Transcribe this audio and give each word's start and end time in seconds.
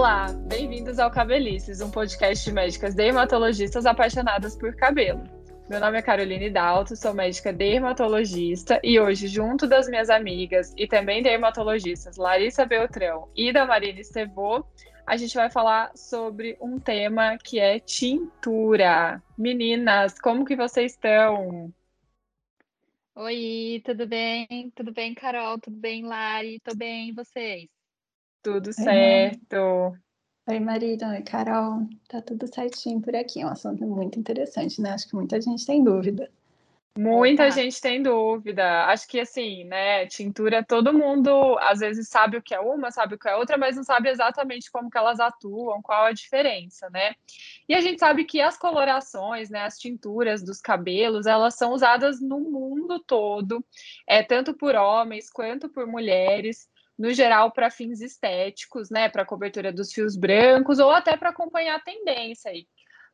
Olá, 0.00 0.32
bem-vindos 0.32 0.98
ao 0.98 1.10
Cabelices, 1.10 1.82
um 1.82 1.90
podcast 1.90 2.42
de 2.42 2.52
médicas 2.54 2.94
dermatologistas 2.94 3.84
apaixonadas 3.84 4.56
por 4.56 4.74
cabelo. 4.74 5.22
Meu 5.68 5.78
nome 5.78 5.98
é 5.98 6.02
Caroline 6.02 6.48
Dalto, 6.48 6.96
sou 6.96 7.12
médica 7.12 7.52
dermatologista 7.52 8.80
e 8.82 8.98
hoje, 8.98 9.28
junto 9.28 9.66
das 9.66 9.90
minhas 9.90 10.08
amigas 10.08 10.72
e 10.74 10.86
também 10.86 11.22
dermatologistas 11.22 12.16
Larissa 12.16 12.64
Beltrão 12.64 13.28
e 13.36 13.52
da 13.52 13.66
Marina 13.66 14.00
Estevô, 14.00 14.64
a 15.06 15.18
gente 15.18 15.34
vai 15.34 15.50
falar 15.50 15.94
sobre 15.94 16.56
um 16.62 16.80
tema 16.80 17.36
que 17.36 17.58
é 17.58 17.78
tintura. 17.78 19.22
Meninas, 19.36 20.18
como 20.18 20.46
que 20.46 20.56
vocês 20.56 20.92
estão? 20.92 21.70
Oi, 23.16 23.82
tudo 23.84 24.06
bem? 24.06 24.72
Tudo 24.74 24.94
bem, 24.94 25.12
Carol? 25.12 25.58
Tudo 25.58 25.76
bem, 25.76 26.06
Lari? 26.06 26.58
Tô 26.60 26.74
bem, 26.74 27.10
e 27.10 27.12
vocês? 27.12 27.79
Tudo 28.42 28.72
certo. 28.72 29.96
Oi, 30.46 30.58
Marina. 30.58 31.10
Oi, 31.10 31.22
Carol. 31.22 31.86
Tá 32.08 32.22
tudo 32.22 32.52
certinho 32.52 33.00
por 33.00 33.14
aqui. 33.14 33.42
É 33.42 33.46
um 33.46 33.50
assunto 33.50 33.86
muito 33.86 34.18
interessante, 34.18 34.80
né? 34.80 34.92
Acho 34.92 35.08
que 35.08 35.14
muita 35.14 35.40
gente 35.40 35.66
tem 35.66 35.84
dúvida. 35.84 36.30
Muita 36.98 37.44
Opa. 37.44 37.52
gente 37.52 37.80
tem 37.80 38.02
dúvida. 38.02 38.86
Acho 38.86 39.06
que 39.06 39.20
assim, 39.20 39.64
né, 39.64 40.06
tintura, 40.06 40.64
todo 40.64 40.92
mundo 40.92 41.56
às 41.60 41.78
vezes 41.78 42.08
sabe 42.08 42.36
o 42.36 42.42
que 42.42 42.52
é 42.54 42.58
uma, 42.60 42.90
sabe 42.90 43.14
o 43.14 43.18
que 43.18 43.28
é 43.28 43.36
outra, 43.36 43.56
mas 43.56 43.76
não 43.76 43.84
sabe 43.84 44.08
exatamente 44.08 44.70
como 44.72 44.90
que 44.90 44.98
elas 44.98 45.20
atuam, 45.20 45.80
qual 45.80 46.06
a 46.06 46.12
diferença, 46.12 46.90
né? 46.90 47.14
E 47.68 47.74
a 47.74 47.80
gente 47.80 48.00
sabe 48.00 48.24
que 48.24 48.40
as 48.40 48.58
colorações, 48.58 49.50
né, 49.50 49.62
as 49.62 49.78
tinturas 49.78 50.42
dos 50.42 50.60
cabelos, 50.60 51.26
elas 51.26 51.54
são 51.54 51.72
usadas 51.72 52.20
no 52.20 52.40
mundo 52.40 52.98
todo, 52.98 53.64
é 54.06 54.22
tanto 54.22 54.52
por 54.52 54.74
homens 54.74 55.30
quanto 55.30 55.68
por 55.68 55.86
mulheres 55.86 56.68
no 57.00 57.14
geral 57.14 57.50
para 57.50 57.70
fins 57.70 58.02
estéticos, 58.02 58.90
né, 58.90 59.08
para 59.08 59.24
cobertura 59.24 59.72
dos 59.72 59.90
fios 59.90 60.16
brancos 60.16 60.78
ou 60.78 60.90
até 60.90 61.16
para 61.16 61.30
acompanhar 61.30 61.76
a 61.76 61.80
tendência 61.80 62.50
aí. 62.50 62.66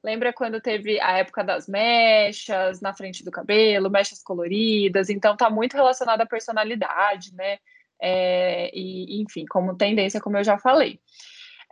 Lembra 0.03 0.33
quando 0.33 0.61
teve 0.61 1.01
a 1.01 1.19
época 1.19 1.45
das 1.45 1.69
mechas 1.69 2.81
na 2.81 2.93
frente 2.93 3.25
do 3.25 3.31
cabelo, 3.31 3.89
mechas 3.89 4.21
coloridas? 4.25 5.09
Então 5.09 5.37
tá 5.37 5.49
muito 5.49 5.75
relacionado 5.75 6.21
à 6.21 6.27
personalidade, 6.27 7.33
né? 7.33 7.59
É, 8.03 8.77
e, 8.77 9.23
enfim, 9.23 9.47
como 9.49 9.77
tendência, 9.77 10.21
como 10.21 10.37
eu 10.37 10.43
já 10.43 10.59
falei. 10.59 11.01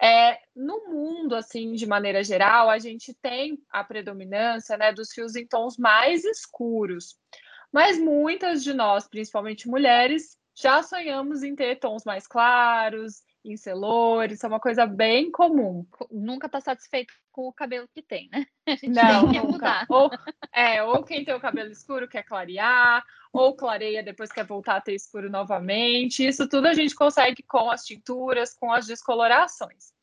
É, 0.00 0.38
no 0.54 0.86
mundo, 0.88 1.34
assim, 1.34 1.72
de 1.72 1.84
maneira 1.84 2.22
geral, 2.22 2.70
a 2.70 2.78
gente 2.78 3.12
tem 3.14 3.58
a 3.70 3.82
predominância 3.82 4.76
né, 4.76 4.92
dos 4.92 5.10
fios 5.12 5.34
em 5.34 5.46
tons 5.46 5.76
mais 5.76 6.24
escuros. 6.24 7.16
Mas 7.72 7.98
muitas 7.98 8.62
de 8.62 8.72
nós, 8.72 9.08
principalmente 9.08 9.68
mulheres, 9.68 10.38
já 10.54 10.82
sonhamos 10.82 11.42
em 11.42 11.54
ter 11.54 11.76
tons 11.76 12.04
mais 12.04 12.26
claros, 12.26 13.22
em 13.44 13.56
celores, 13.56 14.38
isso 14.38 14.46
é 14.46 14.48
uma 14.48 14.60
coisa 14.60 14.86
bem 14.86 15.30
comum. 15.30 15.86
Nunca 16.10 16.46
está 16.46 16.60
satisfeito 16.60 17.12
com 17.30 17.48
o 17.48 17.52
cabelo 17.52 17.88
que 17.92 18.00
tem, 18.00 18.28
né? 18.32 18.46
A 18.66 18.70
gente 18.70 18.88
Não, 18.88 19.30
tem 19.30 19.40
que 19.40 19.46
mudar. 19.46 19.84
Ou, 19.88 20.10
é, 20.52 20.82
ou 20.82 21.02
quem 21.02 21.24
tem 21.24 21.34
o 21.34 21.40
cabelo 21.40 21.70
escuro 21.70 22.08
quer 22.08 22.22
clarear, 22.22 23.04
ou 23.32 23.54
clareia 23.54 24.02
depois 24.02 24.32
quer 24.32 24.46
voltar 24.46 24.76
a 24.76 24.80
ter 24.80 24.94
escuro 24.94 25.28
novamente. 25.28 26.26
Isso 26.26 26.48
tudo 26.48 26.68
a 26.68 26.74
gente 26.74 26.94
consegue 26.94 27.42
com 27.42 27.70
as 27.70 27.84
tinturas, 27.84 28.54
com 28.54 28.72
as 28.72 28.86
descolorações. 28.86 29.93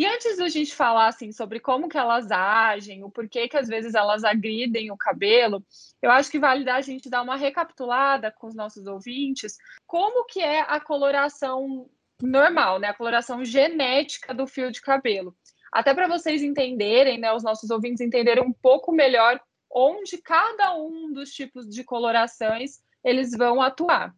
E 0.00 0.06
antes 0.06 0.38
da 0.38 0.48
gente 0.48 0.74
falar 0.74 1.08
assim 1.08 1.30
sobre 1.30 1.60
como 1.60 1.86
que 1.86 1.98
elas 1.98 2.30
agem, 2.30 3.04
o 3.04 3.10
porquê 3.10 3.46
que 3.46 3.58
às 3.58 3.68
vezes 3.68 3.94
elas 3.94 4.24
agridem 4.24 4.90
o 4.90 4.96
cabelo, 4.96 5.62
eu 6.00 6.10
acho 6.10 6.30
que 6.30 6.38
vale 6.38 6.70
a 6.70 6.80
gente 6.80 7.10
dar 7.10 7.20
uma 7.20 7.36
recapitulada 7.36 8.30
com 8.30 8.46
os 8.46 8.54
nossos 8.54 8.86
ouvintes, 8.86 9.58
como 9.86 10.24
que 10.24 10.40
é 10.40 10.62
a 10.62 10.80
coloração 10.80 11.86
normal, 12.22 12.78
né? 12.78 12.88
A 12.88 12.94
coloração 12.94 13.44
genética 13.44 14.32
do 14.32 14.46
fio 14.46 14.72
de 14.72 14.80
cabelo. 14.80 15.36
Até 15.70 15.92
para 15.92 16.08
vocês 16.08 16.42
entenderem, 16.42 17.18
né, 17.18 17.30
os 17.34 17.42
nossos 17.42 17.68
ouvintes 17.68 18.00
entenderem 18.00 18.42
um 18.42 18.54
pouco 18.54 18.92
melhor 18.92 19.38
onde 19.70 20.16
cada 20.16 20.74
um 20.78 21.12
dos 21.12 21.30
tipos 21.30 21.68
de 21.68 21.84
colorações 21.84 22.80
eles 23.04 23.32
vão 23.36 23.60
atuar. 23.60 24.14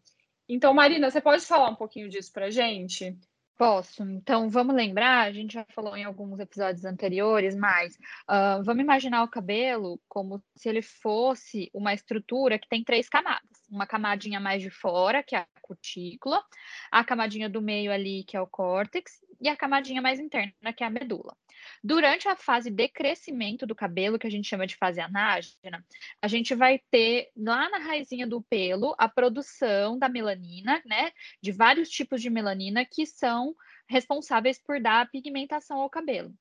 Então, 0.49 0.72
Marina, 0.72 1.10
você 1.10 1.20
pode 1.20 1.44
falar 1.44 1.70
um 1.70 1.75
pouquinho 1.75 2.09
disso 2.09 2.32
para 2.32 2.53
gente? 2.53 3.19
Posso. 3.62 4.03
Então, 4.03 4.50
vamos 4.50 4.75
lembrar, 4.75 5.21
a 5.21 5.31
gente 5.31 5.55
já 5.55 5.65
falou 5.73 5.97
em 5.97 6.03
alguns 6.03 6.41
episódios 6.41 6.84
anteriores, 6.84 7.55
mas 7.55 7.95
uh, 8.28 8.61
vamos 8.65 8.83
imaginar 8.83 9.23
o 9.23 9.28
cabelo 9.28 10.00
como 10.09 10.43
se 10.56 10.69
ele 10.69 10.83
fosse 10.83 11.71
uma 11.73 11.95
estrutura 11.95 12.59
que 12.59 12.69
tem 12.69 12.83
três 12.83 13.09
camadas. 13.09 13.49
Uma 13.71 13.87
camadinha 13.87 14.41
mais 14.41 14.62
de 14.62 14.69
fora, 14.69 15.23
que 15.23 15.37
é 15.37 15.39
a 15.39 15.47
cutícula, 15.61 16.43
a 16.91 17.05
camadinha 17.05 17.49
do 17.49 17.62
meio 17.62 17.93
ali, 17.93 18.25
que 18.25 18.37
é 18.37 18.41
o 18.41 18.49
córtex, 18.49 19.22
e 19.42 19.48
a 19.48 19.56
camadinha 19.56 20.00
mais 20.00 20.20
interna, 20.20 20.72
que 20.72 20.84
é 20.84 20.86
a 20.86 20.91
medula. 20.91 21.36
Durante 21.82 22.28
a 22.28 22.36
fase 22.36 22.70
de 22.70 22.88
crescimento 22.88 23.66
do 23.66 23.75
cabelo, 23.75 24.16
que 24.16 24.26
a 24.26 24.30
gente 24.30 24.48
chama 24.48 24.69
de 24.69 24.76
fase 24.76 25.00
anágena, 25.00 25.84
a 26.22 26.28
gente 26.28 26.54
vai 26.54 26.80
ter 26.92 27.28
lá 27.36 27.69
na 27.69 27.78
raizinha 27.78 28.25
do 28.25 28.41
pelo 28.41 28.94
a 28.97 29.08
produção 29.08 29.98
da 29.98 30.08
melanina, 30.08 30.81
né? 30.86 31.10
De 31.42 31.50
vários 31.50 31.91
tipos 31.91 32.22
de 32.22 32.31
melanina 32.31 32.84
que 32.84 33.04
são 33.04 33.52
responsáveis 33.88 34.62
por 34.62 34.81
dar 34.81 35.10
pigmentação 35.10 35.81
ao 35.81 35.91
cabelo. 35.91 36.32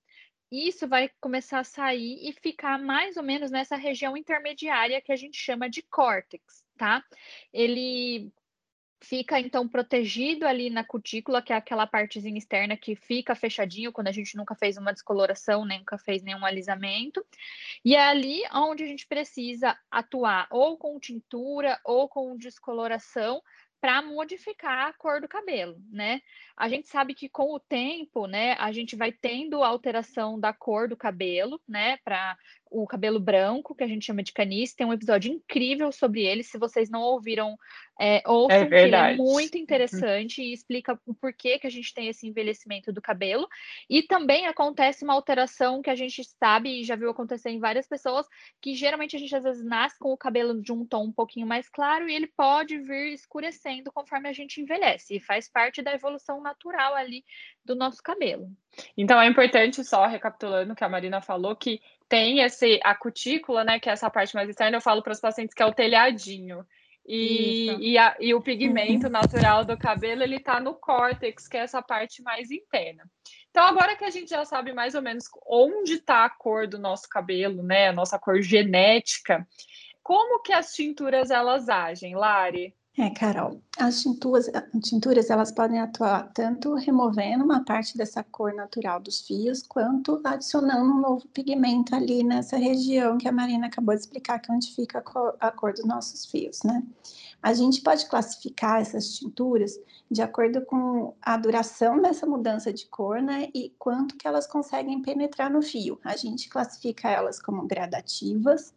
Isso 0.51 0.87
vai 0.87 1.09
começar 1.19 1.59
a 1.59 1.63
sair 1.63 2.19
e 2.29 2.33
ficar 2.33 2.77
mais 2.77 3.17
ou 3.17 3.23
menos 3.23 3.49
nessa 3.49 3.77
região 3.77 4.15
intermediária 4.15 5.01
que 5.01 5.11
a 5.11 5.15
gente 5.15 5.37
chama 5.37 5.67
de 5.67 5.81
córtex, 5.81 6.63
tá? 6.77 7.03
Ele 7.51 8.31
fica 9.01 9.39
então 9.39 9.67
protegido 9.67 10.45
ali 10.45 10.69
na 10.69 10.83
cutícula, 10.83 11.41
que 11.41 11.51
é 11.51 11.55
aquela 11.55 11.87
partezinha 11.87 12.37
externa 12.37 12.77
que 12.77 12.95
fica 12.95 13.35
fechadinho 13.35 13.91
quando 13.91 14.07
a 14.07 14.11
gente 14.11 14.37
nunca 14.37 14.55
fez 14.55 14.77
uma 14.77 14.93
descoloração, 14.93 15.65
nem 15.65 15.79
nunca 15.79 15.97
fez 15.97 16.21
nenhum 16.21 16.45
alisamento. 16.45 17.25
E 17.83 17.95
é 17.95 18.01
ali 18.01 18.41
onde 18.53 18.83
a 18.83 18.87
gente 18.87 19.07
precisa 19.07 19.77
atuar 19.89 20.47
ou 20.51 20.77
com 20.77 20.99
tintura 20.99 21.79
ou 21.83 22.07
com 22.07 22.37
descoloração 22.37 23.41
para 23.81 23.99
modificar 24.03 24.89
a 24.89 24.93
cor 24.93 25.19
do 25.19 25.27
cabelo, 25.27 25.75
né? 25.91 26.21
A 26.55 26.69
gente 26.69 26.87
sabe 26.87 27.15
que 27.15 27.27
com 27.27 27.51
o 27.55 27.59
tempo, 27.59 28.27
né, 28.27 28.53
a 28.59 28.71
gente 28.71 28.95
vai 28.95 29.11
tendo 29.11 29.63
alteração 29.63 30.39
da 30.39 30.53
cor 30.53 30.87
do 30.87 30.95
cabelo, 30.95 31.59
né, 31.67 31.97
para 32.03 32.37
o 32.71 32.87
cabelo 32.87 33.19
branco, 33.19 33.75
que 33.75 33.83
a 33.83 33.87
gente 33.87 34.05
chama 34.05 34.23
de 34.23 34.31
canice. 34.31 34.75
Tem 34.75 34.87
um 34.87 34.93
episódio 34.93 35.31
incrível 35.31 35.91
sobre 35.91 36.21
ele. 36.21 36.41
Se 36.41 36.57
vocês 36.57 36.89
não 36.89 37.01
ouviram, 37.01 37.57
é, 37.99 38.23
ouçam, 38.25 38.57
é 38.57 38.65
que 38.65 38.73
ele 38.73 38.95
é 38.95 39.15
muito 39.17 39.57
interessante 39.57 40.41
e 40.41 40.53
explica 40.53 40.97
o 41.05 41.13
porquê 41.13 41.59
que 41.59 41.67
a 41.67 41.69
gente 41.69 41.93
tem 41.93 42.07
esse 42.07 42.25
envelhecimento 42.25 42.93
do 42.93 43.01
cabelo. 43.01 43.45
E 43.89 44.01
também 44.01 44.47
acontece 44.47 45.03
uma 45.03 45.13
alteração 45.13 45.81
que 45.81 45.89
a 45.89 45.95
gente 45.95 46.23
sabe 46.39 46.79
e 46.79 46.83
já 46.85 46.95
viu 46.95 47.09
acontecer 47.09 47.49
em 47.49 47.59
várias 47.59 47.87
pessoas, 47.87 48.25
que 48.61 48.73
geralmente 48.73 49.17
a 49.17 49.19
gente 49.19 49.35
às 49.35 49.43
vezes 49.43 49.65
nasce 49.65 49.99
com 49.99 50.13
o 50.13 50.17
cabelo 50.17 50.61
de 50.61 50.71
um 50.71 50.85
tom 50.85 51.07
um 51.07 51.11
pouquinho 51.11 51.45
mais 51.45 51.67
claro 51.67 52.07
e 52.07 52.15
ele 52.15 52.27
pode 52.27 52.77
vir 52.77 53.13
escurecendo 53.13 53.91
conforme 53.91 54.29
a 54.29 54.33
gente 54.33 54.61
envelhece. 54.61 55.17
E 55.17 55.19
faz 55.19 55.49
parte 55.49 55.81
da 55.81 55.93
evolução 55.93 56.41
natural 56.41 56.95
ali 56.95 57.25
do 57.65 57.75
nosso 57.75 58.01
cabelo. 58.01 58.49
Então 58.97 59.21
é 59.21 59.27
importante, 59.27 59.83
só 59.83 60.05
recapitulando 60.05 60.73
o 60.73 60.75
que 60.75 60.83
a 60.83 60.89
Marina 60.89 61.21
falou, 61.21 61.55
que 61.55 61.81
tem 62.07 62.41
esse, 62.41 62.79
a 62.83 62.93
cutícula, 62.93 63.63
né, 63.63 63.79
que 63.79 63.89
é 63.89 63.93
essa 63.93 64.09
parte 64.09 64.35
mais 64.35 64.49
externa, 64.49 64.77
eu 64.77 64.81
falo 64.81 65.01
para 65.01 65.13
os 65.13 65.19
pacientes 65.19 65.53
que 65.53 65.63
é 65.63 65.65
o 65.65 65.73
telhadinho. 65.73 66.65
E, 67.05 67.93
e, 67.93 67.97
a, 67.97 68.15
e, 68.19 68.33
o 68.33 68.41
pigmento 68.41 69.09
natural 69.09 69.65
do 69.65 69.75
cabelo, 69.75 70.21
ele 70.21 70.35
está 70.35 70.59
no 70.59 70.75
córtex, 70.75 71.47
que 71.47 71.57
é 71.57 71.61
essa 71.61 71.81
parte 71.81 72.21
mais 72.21 72.51
interna. 72.51 73.03
Então, 73.49 73.65
agora 73.65 73.95
que 73.95 74.05
a 74.05 74.09
gente 74.09 74.29
já 74.29 74.45
sabe 74.45 74.71
mais 74.71 74.93
ou 74.93 75.01
menos 75.01 75.25
onde 75.47 75.93
está 75.93 76.25
a 76.25 76.29
cor 76.29 76.67
do 76.67 76.77
nosso 76.77 77.09
cabelo, 77.09 77.63
né, 77.63 77.87
a 77.87 77.93
nossa 77.93 78.19
cor 78.19 78.41
genética, 78.41 79.47
como 80.03 80.41
que 80.41 80.53
as 80.53 80.73
tinturas, 80.73 81.31
elas 81.31 81.69
agem, 81.69 82.15
Lari? 82.15 82.73
É, 82.97 83.09
Carol, 83.09 83.61
as 83.77 84.01
tinturas, 84.01 84.51
tinturas 84.83 85.29
elas 85.29 85.49
podem 85.49 85.79
atuar 85.79 86.29
tanto 86.33 86.75
removendo 86.75 87.41
uma 87.41 87.63
parte 87.63 87.97
dessa 87.97 88.21
cor 88.21 88.53
natural 88.53 88.99
dos 88.99 89.21
fios, 89.21 89.63
quanto 89.63 90.19
adicionando 90.25 90.91
um 90.91 90.99
novo 90.99 91.25
pigmento 91.29 91.95
ali 91.95 92.21
nessa 92.21 92.57
região 92.57 93.17
que 93.17 93.29
a 93.29 93.31
Marina 93.31 93.67
acabou 93.67 93.95
de 93.95 94.01
explicar, 94.01 94.39
que 94.39 94.51
é 94.51 94.55
onde 94.55 94.75
fica 94.75 94.99
a 94.99 95.01
cor, 95.01 95.37
a 95.39 95.49
cor 95.49 95.71
dos 95.71 95.85
nossos 95.85 96.25
fios, 96.25 96.63
né? 96.63 96.83
A 97.41 97.53
gente 97.53 97.81
pode 97.81 98.05
classificar 98.07 98.81
essas 98.81 99.15
tinturas 99.15 99.79
de 100.11 100.21
acordo 100.21 100.63
com 100.65 101.15
a 101.21 101.37
duração 101.37 102.01
dessa 102.01 102.27
mudança 102.27 102.73
de 102.73 102.85
cor, 102.87 103.21
né? 103.21 103.49
E 103.55 103.73
quanto 103.79 104.17
que 104.17 104.27
elas 104.27 104.45
conseguem 104.45 105.01
penetrar 105.01 105.49
no 105.49 105.61
fio. 105.61 105.97
A 106.03 106.17
gente 106.17 106.49
classifica 106.49 107.09
elas 107.09 107.41
como 107.41 107.65
gradativas, 107.65 108.73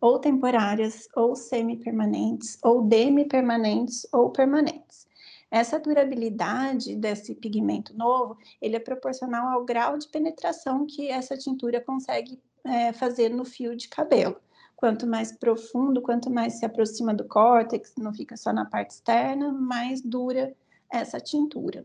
ou 0.00 0.18
temporárias, 0.18 1.08
ou 1.14 1.34
semi-permanentes, 1.34 2.58
ou 2.62 2.82
demi-permanentes, 2.82 4.06
ou 4.12 4.30
permanentes. 4.30 5.06
Essa 5.50 5.78
durabilidade 5.78 6.94
desse 6.94 7.34
pigmento 7.34 7.96
novo, 7.96 8.36
ele 8.60 8.76
é 8.76 8.80
proporcional 8.80 9.48
ao 9.48 9.64
grau 9.64 9.96
de 9.96 10.06
penetração 10.08 10.86
que 10.86 11.08
essa 11.08 11.36
tintura 11.36 11.80
consegue 11.80 12.38
é, 12.64 12.92
fazer 12.92 13.30
no 13.30 13.44
fio 13.44 13.74
de 13.74 13.88
cabelo. 13.88 14.36
Quanto 14.76 15.06
mais 15.06 15.32
profundo, 15.32 16.02
quanto 16.02 16.30
mais 16.30 16.54
se 16.54 16.64
aproxima 16.64 17.12
do 17.14 17.24
córtex, 17.24 17.94
não 17.98 18.12
fica 18.12 18.36
só 18.36 18.52
na 18.52 18.64
parte 18.64 18.92
externa, 18.92 19.50
mais 19.50 20.02
dura 20.02 20.54
essa 20.92 21.18
tintura. 21.18 21.84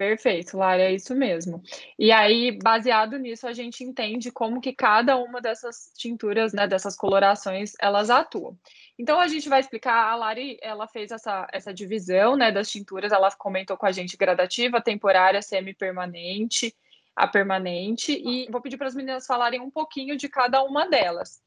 Perfeito, 0.00 0.56
Lara, 0.56 0.84
é 0.84 0.94
isso 0.94 1.14
mesmo. 1.14 1.62
E 1.98 2.10
aí, 2.10 2.52
baseado 2.52 3.18
nisso, 3.18 3.46
a 3.46 3.52
gente 3.52 3.84
entende 3.84 4.32
como 4.32 4.58
que 4.58 4.72
cada 4.72 5.18
uma 5.18 5.42
dessas 5.42 5.92
tinturas, 5.94 6.54
né, 6.54 6.66
dessas 6.66 6.96
colorações, 6.96 7.74
elas 7.78 8.08
atuam. 8.08 8.58
Então, 8.98 9.20
a 9.20 9.28
gente 9.28 9.46
vai 9.46 9.60
explicar, 9.60 10.10
a 10.10 10.16
Lari, 10.16 10.58
ela 10.62 10.88
fez 10.88 11.10
essa, 11.10 11.46
essa 11.52 11.74
divisão, 11.74 12.34
né, 12.34 12.50
das 12.50 12.70
tinturas, 12.70 13.12
ela 13.12 13.30
comentou 13.32 13.76
com 13.76 13.84
a 13.84 13.92
gente 13.92 14.16
gradativa, 14.16 14.80
temporária, 14.80 15.42
semi-permanente, 15.42 16.74
a 17.14 17.28
permanente, 17.28 18.12
e 18.12 18.50
vou 18.50 18.62
pedir 18.62 18.78
para 18.78 18.86
as 18.86 18.94
meninas 18.94 19.26
falarem 19.26 19.60
um 19.60 19.70
pouquinho 19.70 20.16
de 20.16 20.30
cada 20.30 20.62
uma 20.62 20.88
delas. 20.88 21.42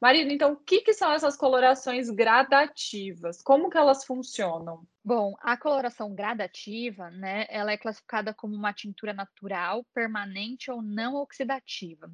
Marina, 0.00 0.32
então, 0.32 0.52
o 0.52 0.56
que, 0.56 0.80
que 0.80 0.92
são 0.92 1.10
essas 1.12 1.36
colorações 1.36 2.08
gradativas? 2.08 3.42
Como 3.42 3.68
que 3.68 3.76
elas 3.76 4.04
funcionam? 4.04 4.86
Bom, 5.04 5.34
a 5.40 5.56
coloração 5.56 6.14
gradativa, 6.14 7.10
né, 7.10 7.46
ela 7.48 7.72
é 7.72 7.78
classificada 7.78 8.32
como 8.32 8.54
uma 8.54 8.72
tintura 8.72 9.12
natural, 9.12 9.84
permanente 9.92 10.70
ou 10.70 10.82
não 10.82 11.16
oxidativa. 11.16 12.08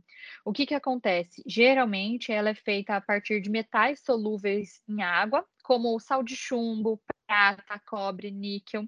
O 0.44 0.52
que 0.52 0.64
que 0.64 0.74
acontece? 0.74 1.42
Geralmente 1.44 2.32
ela 2.32 2.50
é 2.50 2.54
feita 2.54 2.96
a 2.96 3.00
partir 3.00 3.40
de 3.40 3.50
metais 3.50 4.00
solúveis 4.00 4.80
em 4.88 5.02
água, 5.02 5.44
como 5.64 5.98
sal 5.98 6.22
de 6.22 6.36
chumbo, 6.36 7.02
prata, 7.26 7.80
cobre, 7.86 8.30
níquel. 8.30 8.86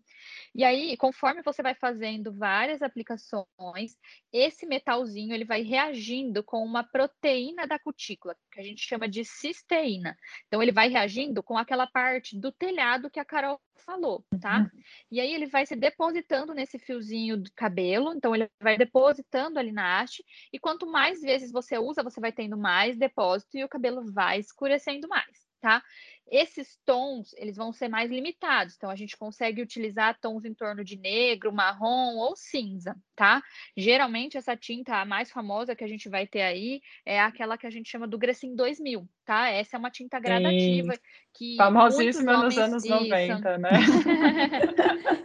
E 0.55 0.63
aí, 0.63 0.97
conforme 0.97 1.43
você 1.43 1.63
vai 1.63 1.75
fazendo 1.75 2.33
várias 2.33 2.83
aplicações, 2.83 3.97
esse 4.31 4.67
metalzinho 4.67 5.35
ele 5.35 5.45
vai 5.45 5.63
reagindo 5.63 6.45
com 6.45 6.63
uma 6.63 6.85
proteína 6.85 7.67
da 7.67 7.79
cutícula, 7.79 8.37
que 8.53 8.61
a 8.61 8.63
gente 8.63 8.83
chama 8.83 9.09
de 9.09 9.25
cisteína. 9.25 10.17
Então, 10.47 10.63
ele 10.63 10.71
vai 10.71 10.89
reagindo 10.89 11.43
com 11.43 11.57
aquela 11.57 11.87
parte 11.87 12.39
do 12.39 12.53
telhado 12.53 13.11
que 13.11 13.19
a 13.19 13.25
Carol 13.25 13.59
falou, 13.87 14.25
tá? 14.41 14.59
Uhum. 14.59 14.83
E 15.11 15.21
aí 15.21 15.33
ele 15.33 15.47
vai 15.47 15.65
se 15.65 15.77
depositando 15.77 16.53
nesse 16.53 16.79
fiozinho 16.79 17.37
do 17.37 17.51
cabelo, 17.55 18.13
então 18.13 18.35
ele 18.35 18.51
vai 18.61 18.77
depositando 18.77 19.59
ali 19.59 19.73
na 19.73 20.01
haste, 20.01 20.25
e 20.53 20.59
quanto 20.59 20.87
mais 20.87 21.21
vezes 21.21 21.53
você 21.53 21.79
usa, 21.79 22.03
você 22.03 22.21
vai 22.21 22.33
tendo 22.33 22.57
mais 22.57 22.99
depósito 22.99 23.57
e 23.57 23.65
o 23.65 23.69
cabelo 23.69 24.13
vai 24.13 24.41
escurecendo 24.41 25.09
mais, 25.09 25.47
tá? 25.61 25.83
Esses 26.29 26.77
tons, 26.85 27.33
eles 27.37 27.57
vão 27.57 27.73
ser 27.73 27.89
mais 27.89 28.11
limitados, 28.11 28.75
então 28.77 28.91
a 28.91 28.97
gente 28.97 29.17
consegue 29.17 29.63
utilizar 29.63 30.19
tons 30.21 30.45
em 30.45 30.53
torno 30.53 30.85
de 30.85 30.97
negro, 30.97 31.53
marrom 31.53 32.17
ou 32.17 32.35
cinza, 32.35 32.97
tá? 33.15 33.41
Geralmente 33.77 34.37
essa 34.37 34.57
tinta 34.57 34.97
a 34.97 35.05
mais 35.05 35.31
famosa 35.31 35.77
que 35.77 35.85
a 35.85 35.89
gente 35.89 36.09
vai 36.09 36.27
ter 36.27 36.43
aí 36.43 36.81
é 37.05 37.21
aquela 37.21 37.57
que 37.57 37.67
a 37.67 37.71
gente 37.71 37.89
chama 37.89 38.09
do 38.09 38.19
Grecin 38.19 38.57
2000, 38.57 39.09
tá? 39.25 39.49
Essa 39.51 39.77
é 39.77 39.79
uma 39.79 39.91
tinta 39.91 40.19
gradativa 40.19 40.95
Sim. 40.95 41.01
que 41.33 41.57
famosíssima 41.57 42.37
nos 42.43 42.59
anos 42.59 42.85
90, 42.85 43.59
né? 43.59 43.71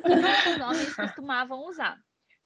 que 0.03 0.09
muitos 0.15 0.61
homens 0.61 0.93
costumavam 0.95 1.67
usar. 1.67 1.99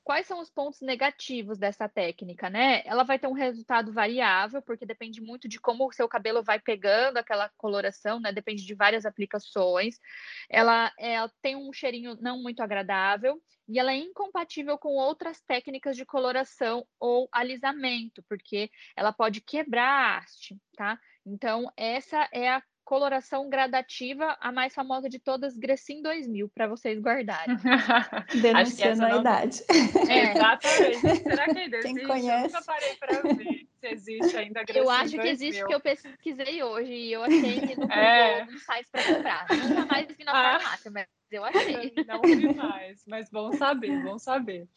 Quais 0.06 0.28
são 0.28 0.40
os 0.40 0.52
pontos 0.52 0.82
negativos 0.82 1.58
dessa 1.58 1.90
técnica, 1.90 2.48
né? 2.48 2.84
Ela 2.86 3.02
vai 3.02 3.18
ter 3.18 3.26
um 3.26 3.34
resultado 3.34 3.92
variável, 3.92 4.62
porque 4.62 4.86
depende 4.86 5.20
muito 5.20 5.48
de 5.48 5.60
como 5.60 5.88
o 5.88 5.92
seu 5.92 6.08
cabelo 6.08 6.44
vai 6.44 6.60
pegando 6.60 7.18
aquela 7.18 7.50
coloração, 7.58 8.20
né? 8.20 8.32
Depende 8.32 8.64
de 8.64 8.76
várias 8.76 9.04
aplicações. 9.04 10.00
Ela, 10.48 10.94
ela 11.00 11.28
tem 11.42 11.56
um 11.56 11.74
cheirinho 11.74 12.16
não 12.22 12.40
muito 12.40 12.62
agradável 12.62 13.42
e 13.68 13.80
ela 13.80 13.94
é 13.94 13.98
incompatível 13.98 14.78
com 14.78 14.90
outras 14.90 15.42
técnicas 15.42 15.98
de 15.98 16.06
coloração 16.06 16.86
ou 17.00 17.28
alisamento, 17.32 18.24
porque 18.30 18.70
ela 18.96 19.12
pode 19.12 19.42
quebrar 19.42 19.90
a 19.90 20.18
haste, 20.20 20.56
tá? 20.78 21.00
Então, 21.26 21.68
essa 21.76 22.30
é 22.32 22.48
a 22.48 22.62
coloração 22.86 23.50
gradativa, 23.50 24.38
a 24.40 24.52
mais 24.52 24.74
famosa 24.74 25.10
de 25.10 25.20
todas, 25.20 25.58
Grecin 25.58 26.02
2000, 26.02 26.48
para 26.50 26.68
vocês 26.68 27.00
guardarem. 27.00 27.58
Denunciando 28.42 29.06
a 29.06 29.10
não... 29.10 29.20
idade. 29.22 29.64
É, 30.08 30.32
exatamente. 30.32 31.24
Será 31.24 31.46
que 31.46 31.60
ainda 31.60 31.80
Quem 31.80 31.92
existe? 31.92 32.08
Conhece? 32.08 32.30
Eu 32.30 32.42
nunca 32.44 32.62
parei 32.62 32.96
para 32.96 33.22
ver 33.34 33.68
se 33.80 33.88
existe 33.88 34.38
ainda 34.38 34.64
Grecin 34.64 34.80
Eu 34.80 34.90
acho 34.90 35.16
2000. 35.16 35.22
que 35.22 35.28
existe, 35.30 35.60
porque 35.60 35.76
eu 35.76 35.80
pesquisei 35.82 36.64
hoje 36.64 36.94
e 36.94 37.12
eu 37.12 37.24
achei 37.24 37.76
no 37.76 37.92
é. 37.92 38.42
Google 38.42 38.60
sites 38.60 38.92
para 38.92 39.04
comprar. 39.04 39.48
Nunca 39.50 39.86
mais 39.88 40.08
vi 40.16 40.24
na 40.24 40.32
ah. 40.32 40.60
farmácia, 40.60 40.92
mas 40.92 41.08
eu 41.32 41.44
achei. 41.44 41.94
Não 42.08 42.22
vi 42.22 42.54
mais, 42.54 43.04
mas 43.08 43.30
bom 43.32 43.52
saber, 43.54 44.04
bom 44.04 44.20
saber. 44.20 44.68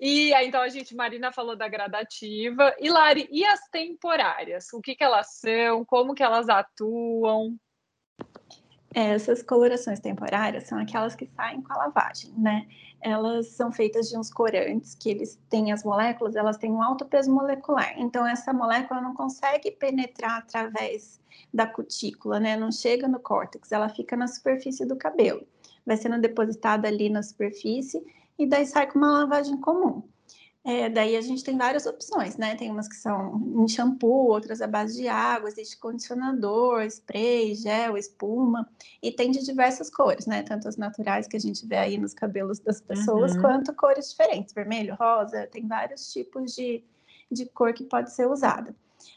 E 0.00 0.32
então 0.32 0.62
a 0.62 0.68
gente, 0.70 0.96
Marina 0.96 1.30
falou 1.30 1.54
da 1.54 1.68
gradativa. 1.68 2.74
E 2.80 2.88
Lari, 2.88 3.28
e 3.30 3.44
as 3.44 3.68
temporárias? 3.68 4.72
O 4.72 4.80
que, 4.80 4.96
que 4.96 5.04
elas 5.04 5.34
são? 5.34 5.84
Como 5.84 6.14
que 6.14 6.22
elas 6.22 6.48
atuam? 6.48 7.54
Essas 8.94 9.42
colorações 9.42 10.00
temporárias 10.00 10.64
são 10.64 10.78
aquelas 10.78 11.14
que 11.14 11.26
saem 11.36 11.60
com 11.60 11.72
a 11.74 11.76
lavagem, 11.76 12.32
né? 12.36 12.66
Elas 13.00 13.48
são 13.48 13.70
feitas 13.70 14.08
de 14.08 14.18
uns 14.18 14.32
corantes 14.32 14.94
que 14.94 15.10
eles 15.10 15.38
têm 15.48 15.70
as 15.70 15.84
moléculas, 15.84 16.34
elas 16.34 16.56
têm 16.56 16.72
um 16.72 16.82
alto 16.82 17.04
peso 17.04 17.32
molecular. 17.32 17.94
Então 17.98 18.26
essa 18.26 18.52
molécula 18.52 19.00
não 19.00 19.14
consegue 19.14 19.70
penetrar 19.70 20.38
através 20.38 21.20
da 21.52 21.66
cutícula, 21.66 22.40
né? 22.40 22.56
Não 22.56 22.72
chega 22.72 23.06
no 23.06 23.20
córtex, 23.20 23.70
ela 23.70 23.88
fica 23.88 24.16
na 24.16 24.26
superfície 24.26 24.86
do 24.86 24.96
cabelo. 24.96 25.46
Vai 25.86 25.96
sendo 25.96 26.18
depositada 26.18 26.88
ali 26.88 27.08
na 27.08 27.22
superfície 27.22 28.02
e 28.40 28.46
daí 28.46 28.66
sai 28.66 28.90
com 28.90 28.98
uma 28.98 29.12
lavagem 29.12 29.56
comum. 29.58 30.02
É, 30.62 30.90
daí 30.90 31.16
a 31.16 31.20
gente 31.22 31.42
tem 31.42 31.56
várias 31.56 31.86
opções, 31.86 32.36
né? 32.36 32.54
Tem 32.54 32.70
umas 32.70 32.86
que 32.86 32.94
são 32.94 33.40
em 33.56 33.66
shampoo, 33.66 34.28
outras 34.28 34.60
à 34.60 34.66
base 34.66 35.00
de 35.00 35.08
água, 35.08 35.48
existe 35.48 35.78
condicionador, 35.78 36.82
spray, 36.82 37.54
gel, 37.54 37.96
espuma, 37.96 38.68
e 39.02 39.10
tem 39.10 39.30
de 39.30 39.42
diversas 39.42 39.88
cores, 39.88 40.26
né? 40.26 40.42
Tanto 40.42 40.68
as 40.68 40.76
naturais 40.76 41.26
que 41.26 41.36
a 41.36 41.40
gente 41.40 41.66
vê 41.66 41.76
aí 41.76 41.96
nos 41.96 42.12
cabelos 42.12 42.58
das 42.58 42.80
pessoas, 42.80 43.34
uhum. 43.34 43.40
quanto 43.40 43.74
cores 43.74 44.10
diferentes, 44.10 44.52
vermelho, 44.54 44.94
rosa, 45.00 45.46
tem 45.46 45.66
vários 45.66 46.12
tipos 46.12 46.54
de, 46.54 46.84
de 47.30 47.46
cor 47.46 47.72
que 47.72 47.84
pode 47.84 48.12
ser 48.12 48.26
usada. 48.26 48.74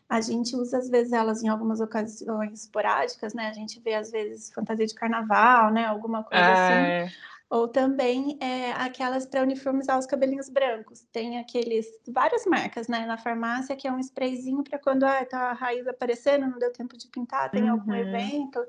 A 0.08 0.22
gente 0.22 0.56
usa, 0.56 0.78
às 0.78 0.90
vezes, 0.90 1.12
elas 1.12 1.44
em 1.44 1.50
algumas 1.50 1.82
ocasiões 1.82 2.62
esporádicas, 2.62 3.34
né? 3.34 3.50
A 3.50 3.54
gente 3.54 3.82
vê, 3.82 3.96
às 3.96 4.12
vezes, 4.12 4.50
fantasia 4.54 4.86
de 4.86 4.96
carnaval, 4.96 5.74
né? 5.74 5.86
Alguma 5.86 6.24
coisa 6.24 6.42
ah, 6.42 7.04
assim. 7.04 7.14
Ou 7.50 7.68
também 7.68 8.38
é, 8.42 8.72
aquelas 8.72 9.26
para 9.26 9.44
uniformizar 9.44 10.00
os 10.00 10.06
cabelinhos 10.06 10.50
brancos. 10.50 11.06
Tem 11.12 11.38
aqueles, 11.38 11.86
várias 12.08 12.46
marcas, 12.46 12.88
né, 12.88 13.06
na 13.06 13.18
farmácia, 13.18 13.76
que 13.76 13.88
é 13.88 13.92
um 13.92 14.00
sprayzinho 14.00 14.64
para 14.64 14.80
quando 14.80 15.04
ah, 15.04 15.24
tá 15.26 15.52
a 15.52 15.54
raiz 15.54 15.88
aparecendo, 15.88 16.48
não 16.48 16.58
deu 16.58 16.72
tempo 16.74 16.98
de 16.98 17.08
pintar, 17.08 17.52
tem 17.52 17.64
uhum. 17.64 17.72
algum 17.72 17.94
evento. 17.94 18.66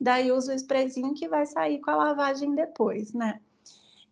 Daí 0.00 0.30
usa 0.30 0.52
o 0.52 0.56
sprayzinho 0.56 1.14
que 1.14 1.28
vai 1.28 1.46
sair 1.46 1.80
com 1.80 1.90
a 1.90 1.96
lavagem 1.96 2.54
depois, 2.54 3.12
né? 3.12 3.40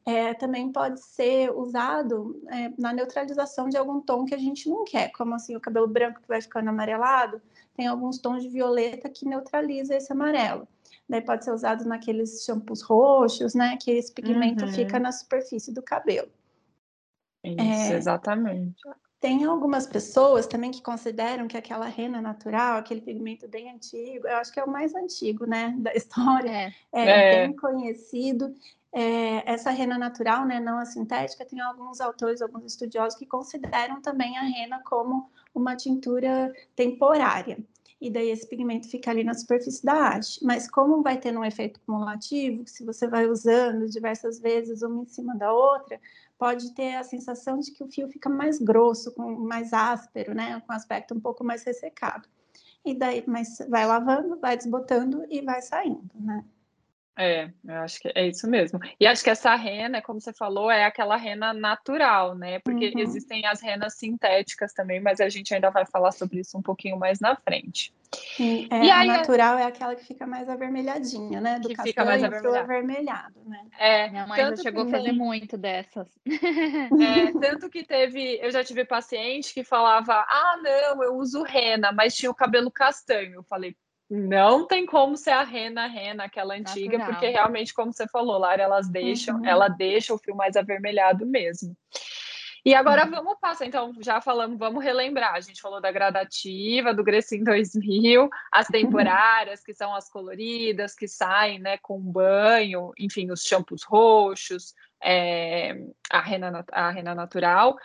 É, 0.04 0.32
também 0.34 0.70
pode 0.70 1.00
ser 1.00 1.50
usado 1.50 2.40
é, 2.48 2.72
na 2.78 2.92
neutralização 2.92 3.68
de 3.68 3.76
algum 3.76 4.00
tom 4.00 4.24
que 4.24 4.36
a 4.36 4.38
gente 4.38 4.68
não 4.68 4.84
quer, 4.84 5.10
como 5.10 5.34
assim 5.34 5.56
o 5.56 5.60
cabelo 5.60 5.88
branco 5.88 6.20
que 6.20 6.28
vai 6.28 6.40
ficando 6.40 6.70
amarelado, 6.70 7.42
tem 7.74 7.88
alguns 7.88 8.18
tons 8.18 8.42
de 8.42 8.48
violeta 8.48 9.08
que 9.08 9.26
neutraliza 9.26 9.96
esse 9.96 10.12
amarelo. 10.12 10.68
Daí 11.08 11.20
pode 11.20 11.44
ser 11.44 11.52
usado 11.52 11.84
naqueles 11.84 12.44
shampoos 12.44 12.82
roxos, 12.82 13.54
né? 13.54 13.76
Que 13.80 13.92
esse 13.92 14.12
pigmento 14.12 14.64
uhum. 14.64 14.72
fica 14.72 14.98
na 14.98 15.12
superfície 15.12 15.72
do 15.72 15.82
cabelo. 15.82 16.28
Isso, 17.44 17.92
é, 17.92 17.96
exatamente. 17.96 18.82
Tem 19.20 19.44
algumas 19.44 19.86
pessoas 19.86 20.46
também 20.46 20.70
que 20.70 20.82
consideram 20.82 21.46
que 21.46 21.56
aquela 21.56 21.86
rena 21.86 22.20
natural, 22.20 22.78
aquele 22.78 23.00
pigmento 23.00 23.48
bem 23.48 23.70
antigo, 23.70 24.26
eu 24.26 24.36
acho 24.36 24.52
que 24.52 24.60
é 24.60 24.64
o 24.64 24.70
mais 24.70 24.94
antigo, 24.94 25.46
né, 25.46 25.74
da 25.78 25.94
história, 25.94 26.50
é, 26.50 26.72
é, 26.92 27.34
é. 27.34 27.46
bem 27.46 27.56
conhecido. 27.56 28.52
É, 28.92 29.50
essa 29.50 29.70
rena 29.70 29.98
natural, 29.98 30.44
né, 30.44 30.58
não 30.58 30.78
a 30.78 30.84
sintética, 30.84 31.44
tem 31.44 31.60
alguns 31.60 32.00
autores, 32.00 32.42
alguns 32.42 32.64
estudiosos 32.64 33.18
que 33.18 33.26
consideram 33.26 34.00
também 34.00 34.36
a 34.38 34.42
rena 34.42 34.80
como 34.84 35.30
uma 35.54 35.76
tintura 35.76 36.52
temporária 36.74 37.58
e 38.00 38.10
daí 38.10 38.30
esse 38.30 38.46
pigmento 38.46 38.88
fica 38.88 39.10
ali 39.10 39.24
na 39.24 39.34
superfície 39.34 39.84
da 39.84 40.08
haste. 40.08 40.44
Mas 40.44 40.68
como 40.68 41.02
vai 41.02 41.18
tendo 41.18 41.40
um 41.40 41.44
efeito 41.44 41.80
cumulativo, 41.80 42.66
se 42.66 42.84
você 42.84 43.08
vai 43.08 43.26
usando 43.26 43.88
diversas 43.88 44.38
vezes 44.38 44.82
uma 44.82 45.02
em 45.02 45.06
cima 45.06 45.34
da 45.34 45.52
outra, 45.52 46.00
pode 46.38 46.74
ter 46.74 46.94
a 46.96 47.04
sensação 47.04 47.58
de 47.58 47.72
que 47.72 47.82
o 47.82 47.88
fio 47.88 48.08
fica 48.08 48.28
mais 48.28 48.58
grosso, 48.58 49.12
com 49.14 49.30
mais 49.32 49.72
áspero, 49.72 50.34
né, 50.34 50.60
com 50.66 50.72
aspecto 50.72 51.14
um 51.14 51.20
pouco 51.20 51.42
mais 51.42 51.64
ressecado. 51.64 52.28
E 52.84 52.94
daí, 52.94 53.24
mas 53.26 53.58
vai 53.68 53.86
lavando, 53.86 54.38
vai 54.38 54.56
desbotando 54.56 55.24
e 55.28 55.40
vai 55.40 55.60
saindo, 55.62 56.10
né? 56.14 56.44
É, 57.18 57.50
eu 57.66 57.76
acho 57.76 57.98
que 57.98 58.12
é 58.14 58.26
isso 58.26 58.46
mesmo. 58.46 58.78
E 59.00 59.06
acho 59.06 59.24
que 59.24 59.30
essa 59.30 59.54
rena, 59.54 60.02
como 60.02 60.20
você 60.20 60.34
falou, 60.34 60.70
é 60.70 60.84
aquela 60.84 61.16
rena 61.16 61.54
natural, 61.54 62.34
né? 62.34 62.58
Porque 62.58 62.92
uhum. 62.94 63.00
existem 63.00 63.46
as 63.46 63.62
renas 63.62 63.94
sintéticas 63.94 64.74
também, 64.74 65.00
mas 65.00 65.18
a 65.18 65.28
gente 65.30 65.54
ainda 65.54 65.70
vai 65.70 65.86
falar 65.86 66.12
sobre 66.12 66.40
isso 66.40 66.58
um 66.58 66.62
pouquinho 66.62 66.98
mais 66.98 67.18
na 67.18 67.34
frente. 67.34 67.94
Sim, 68.36 68.68
é, 68.70 68.84
e 68.84 68.90
a 68.90 68.98
aí, 68.98 69.08
natural 69.08 69.58
é 69.58 69.64
aquela 69.64 69.94
que 69.94 70.04
fica 70.04 70.26
mais 70.26 70.48
avermelhadinha, 70.48 71.40
né? 71.40 71.58
Do 71.58 71.68
que 71.68 71.82
fica 71.82 72.04
mais 72.04 72.22
avermelhado. 72.22 72.64
avermelhado, 72.64 73.40
né? 73.46 73.66
É, 73.78 74.10
Minha 74.10 74.26
mãe 74.26 74.38
já 74.38 74.56
chegou 74.56 74.84
a 74.84 74.90
fazer 74.90 75.12
muito 75.12 75.56
dessas. 75.56 76.08
É, 77.06 77.32
tanto 77.38 77.68
que 77.68 77.84
teve, 77.84 78.38
eu 78.42 78.50
já 78.50 78.62
tive 78.62 78.84
paciente 78.84 79.52
que 79.52 79.64
falava, 79.64 80.14
ah, 80.14 80.58
não, 80.62 81.02
eu 81.02 81.14
uso 81.16 81.42
rena, 81.42 81.92
mas 81.92 82.14
tinha 82.14 82.30
o 82.30 82.34
cabelo 82.34 82.70
castanho. 82.70 83.34
Eu 83.34 83.42
falei, 83.42 83.76
não 84.08 84.66
tem 84.66 84.86
como 84.86 85.16
ser 85.16 85.30
a 85.30 85.42
rena, 85.42 85.86
rena, 85.86 86.24
aquela 86.24 86.54
antiga, 86.54 86.98
Natural. 86.98 87.18
porque 87.18 87.28
realmente, 87.28 87.74
como 87.74 87.92
você 87.92 88.06
falou, 88.06 88.38
Lara, 88.38 88.62
elas 88.62 88.88
deixam, 88.88 89.38
uhum. 89.38 89.46
ela 89.46 89.68
deixa 89.68 90.14
o 90.14 90.18
fio 90.18 90.36
mais 90.36 90.56
avermelhado 90.56 91.26
mesmo. 91.26 91.76
E 92.64 92.74
agora 92.74 93.04
uhum. 93.04 93.10
vamos 93.12 93.38
passar, 93.40 93.64
então, 93.64 93.92
já 94.00 94.20
falamos, 94.20 94.58
vamos 94.58 94.82
relembrar. 94.82 95.34
A 95.34 95.40
gente 95.40 95.60
falou 95.60 95.80
da 95.80 95.92
gradativa, 95.92 96.92
do 96.92 97.04
Grecin 97.04 97.44
2000, 97.44 98.28
as 98.50 98.66
temporárias, 98.66 99.62
que 99.62 99.72
são 99.72 99.94
as 99.94 100.08
coloridas, 100.08 100.94
que 100.94 101.06
saem 101.06 101.60
né, 101.60 101.78
com 101.78 102.00
banho, 102.00 102.92
enfim, 102.98 103.30
os 103.30 103.42
shampoos 103.42 103.84
roxos, 103.84 104.74
é, 105.00 105.76
a, 106.10 106.20
rena, 106.20 106.64
a 106.72 106.90
rena 106.90 107.14
natural. 107.14 107.76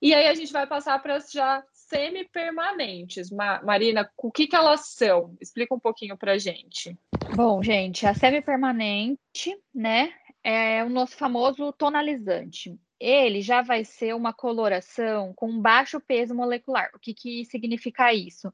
E 0.00 0.14
aí 0.14 0.26
a 0.26 0.34
gente 0.34 0.52
vai 0.52 0.66
passar 0.66 1.02
para 1.02 1.16
as 1.16 1.30
já 1.30 1.62
semi-permanentes. 1.90 3.30
Marina, 3.30 4.08
o 4.16 4.30
que, 4.30 4.46
que 4.46 4.54
elas 4.54 4.92
são? 4.94 5.36
Explica 5.40 5.74
um 5.74 5.80
pouquinho 5.80 6.16
para 6.16 6.38
gente. 6.38 6.96
Bom, 7.34 7.60
gente, 7.62 8.06
a 8.06 8.14
semi-permanente, 8.14 9.58
né, 9.74 10.12
é 10.42 10.84
o 10.84 10.88
nosso 10.88 11.16
famoso 11.16 11.72
tonalizante. 11.72 12.78
Ele 12.98 13.40
já 13.40 13.62
vai 13.62 13.84
ser 13.84 14.14
uma 14.14 14.32
coloração 14.32 15.32
com 15.34 15.60
baixo 15.60 15.98
peso 16.00 16.34
molecular. 16.34 16.90
O 16.94 16.98
que, 16.98 17.12
que 17.12 17.44
significa 17.46 18.12
isso? 18.12 18.52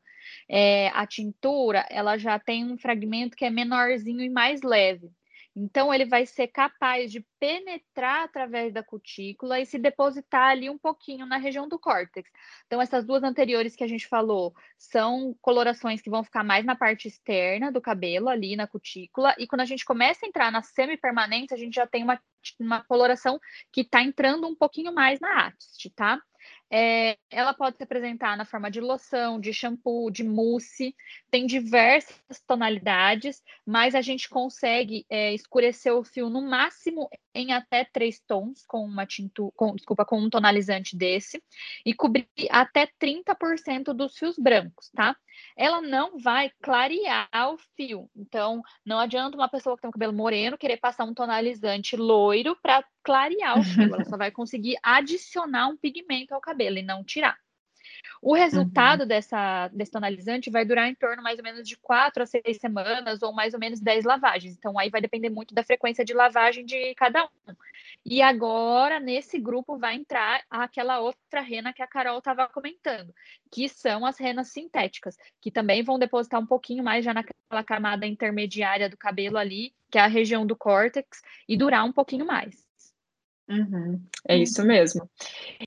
É, 0.49 0.89
a 0.95 1.07
tintura, 1.07 1.85
ela 1.91 2.17
já 2.17 2.39
tem 2.39 2.65
um 2.65 2.79
fragmento 2.79 3.37
que 3.37 3.45
é 3.45 3.51
menorzinho 3.51 4.23
e 4.23 4.31
mais 4.31 4.63
leve. 4.63 5.11
Então, 5.59 5.93
ele 5.93 6.05
vai 6.05 6.27
ser 6.27 6.49
capaz 6.49 7.11
de 7.11 7.27
penetrar 7.41 8.25
através 8.25 8.75
da 8.75 8.83
cutícula 8.83 9.59
e 9.59 9.65
se 9.65 9.79
depositar 9.79 10.51
ali 10.51 10.69
um 10.69 10.77
pouquinho 10.77 11.25
na 11.25 11.39
região 11.39 11.67
do 11.67 11.79
córtex. 11.79 12.31
Então, 12.67 12.83
essas 12.83 13.07
duas 13.07 13.23
anteriores 13.23 13.75
que 13.75 13.83
a 13.83 13.89
gente 13.89 14.07
falou 14.07 14.55
são 14.77 15.35
colorações 15.41 16.03
que 16.03 16.11
vão 16.11 16.23
ficar 16.23 16.45
mais 16.45 16.67
na 16.67 16.77
parte 16.77 17.09
externa 17.09 17.73
do 17.73 17.81
cabelo, 17.81 18.29
ali 18.29 18.55
na 18.55 18.67
cutícula. 18.67 19.35
E 19.39 19.47
quando 19.47 19.63
a 19.63 19.65
gente 19.65 19.83
começa 19.83 20.27
a 20.27 20.29
entrar 20.29 20.53
na 20.53 20.63
semi-permanente, 20.63 21.55
a 21.55 21.57
gente 21.57 21.75
já 21.75 21.87
tem 21.87 22.05
uma, 22.05 22.21
uma 22.61 22.85
coloração 22.85 23.41
que 23.73 23.81
está 23.81 24.03
entrando 24.03 24.47
um 24.47 24.55
pouquinho 24.55 24.93
mais 24.93 25.19
na 25.21 25.47
haste, 25.47 25.89
tá? 25.89 26.21
É, 26.71 27.17
ela 27.31 27.55
pode 27.55 27.77
se 27.77 27.85
apresentar 27.85 28.37
na 28.37 28.45
forma 28.45 28.71
de 28.71 28.81
loção, 28.81 29.39
de 29.39 29.53
shampoo, 29.53 30.11
de 30.11 30.25
mousse, 30.25 30.95
tem 31.31 31.47
diversas 31.47 32.41
tonalidades, 32.47 33.43
mas 33.65 33.95
a 33.95 34.01
gente 34.01 34.29
consegue 34.29 35.07
é, 35.09 35.33
escurecer 35.33 35.95
o 35.95 36.03
fio 36.03 36.29
no 36.29 36.43
máximo 36.43 37.09
em 37.37 37.53
até 37.53 37.85
três 37.85 38.19
tons 38.19 38.65
com 38.67 38.85
uma 38.85 39.05
tintu, 39.07 39.53
com, 39.55 39.75
desculpa, 39.75 40.05
com 40.05 40.19
um 40.19 40.31
tonalizante 40.31 40.97
desse 40.97 41.43
e 41.85 41.93
cobrir 41.93 42.27
até 42.51 42.87
30% 42.87 43.93
dos 43.93 44.17
fios 44.17 44.37
brancos, 44.39 44.91
tá? 44.95 45.15
Ela 45.55 45.83
não 45.83 46.19
vai 46.19 46.51
clarear 46.63 47.29
o 47.53 47.59
fio, 47.77 48.11
então 48.17 48.63
não 48.85 48.99
adianta 48.99 49.37
uma 49.37 49.49
pessoa 49.49 49.77
que 49.77 49.83
tem 49.83 49.89
um 49.89 49.93
cabelo 49.93 50.15
moreno 50.15 50.57
querer 50.57 50.79
passar 50.79 51.05
um 51.05 51.13
tonalizante 51.13 51.95
loiro 51.95 52.57
para 52.63 52.83
clarear 53.05 53.59
o 53.59 53.63
fio, 53.63 53.95
ela 53.95 54.05
só 54.05 54.17
vai 54.17 54.31
conseguir 54.31 54.77
adicionar 54.83 55.69
um 55.69 55.77
pigmento 55.77 56.35
ao 56.35 56.41
cabelo 56.41 56.79
e 56.79 56.83
não 56.83 57.05
tirar. 57.05 57.39
O 58.23 58.35
resultado 58.35 59.03
uhum. 59.03 59.07
dessa, 59.07 59.69
desse 59.69 59.93
tonalizante 59.93 60.51
vai 60.51 60.65
durar 60.65 60.89
em 60.89 60.95
torno 60.95 61.23
mais 61.23 61.39
ou 61.39 61.45
menos 61.45 61.69
de 61.69 61.77
quatro 61.77 62.23
a 62.23 62.27
seis 62.27 62.57
semanas 62.59 63.23
ou 63.23 63.33
mais 63.33 63.55
ou 63.55 63.61
menos 63.61 63.81
dez 63.81 64.05
lavagens. 64.05 64.57
Então, 64.57 64.79
aí 64.79 64.91
vai 64.91 65.01
depender 65.01 65.31
muito 65.31 65.55
da 65.55 65.63
frequência 65.63 66.05
de 66.05 66.15
lavagem 66.15 66.65
de 66.65 66.95
cada 66.95 67.25
um. 67.25 67.55
E 68.05 68.23
agora, 68.23 69.01
nesse 69.01 69.39
grupo, 69.39 69.79
vai 69.79 69.97
entrar 69.97 70.43
aquela 70.51 71.01
outra 71.01 71.41
rena 71.41 71.73
que 71.73 71.83
a 71.83 71.87
Carol 71.87 72.19
estava 72.19 72.49
comentando, 72.49 73.15
que 73.51 73.69
são 73.69 74.07
as 74.07 74.19
renas 74.19 74.49
sintéticas, 74.49 75.17
que 75.41 75.51
também 75.51 75.83
vão 75.83 75.99
depositar 75.99 76.41
um 76.41 76.47
pouquinho 76.47 76.83
mais 76.83 77.05
já 77.05 77.13
naquela 77.13 77.65
camada 77.65 78.07
intermediária 78.07 78.89
do 78.89 78.97
cabelo 78.97 79.39
ali, 79.39 79.75
que 79.91 79.99
é 79.99 80.01
a 80.01 80.07
região 80.07 80.47
do 80.47 80.57
córtex, 80.57 81.23
e 81.49 81.57
durar 81.57 81.85
um 81.85 81.93
pouquinho 81.93 82.27
mais. 82.27 82.66
Uhum, 83.49 84.03
é 84.29 84.37
isso 84.37 84.65
mesmo. 84.65 85.09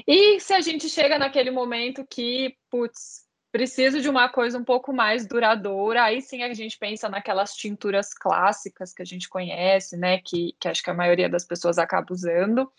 E 0.06 0.40
se 0.40 0.54
a 0.54 0.62
gente 0.62 0.90
chega 0.90 1.18
naquele 1.18 1.50
momento 1.50 2.06
que, 2.06 2.56
putz, 2.70 3.26
preciso 3.52 4.02
de 4.02 4.10
uma 4.10 4.30
coisa 4.30 4.58
um 4.58 4.64
pouco 4.64 4.94
mais 4.94 5.26
duradoura, 5.26 6.04
aí 6.04 6.22
sim 6.22 6.44
a 6.44 6.54
gente 6.54 6.78
pensa 6.78 7.10
naquelas 7.10 7.56
tinturas 7.56 8.14
clássicas 8.14 8.94
que 8.94 9.02
a 9.02 9.06
gente 9.06 9.30
conhece, 9.30 9.98
né? 9.98 10.20
Que, 10.20 10.56
que 10.60 10.68
acho 10.68 10.84
que 10.84 10.90
a 10.90 10.94
maioria 10.94 11.30
das 11.30 11.46
pessoas 11.46 11.78
acaba 11.78 12.12
usando. 12.12 12.72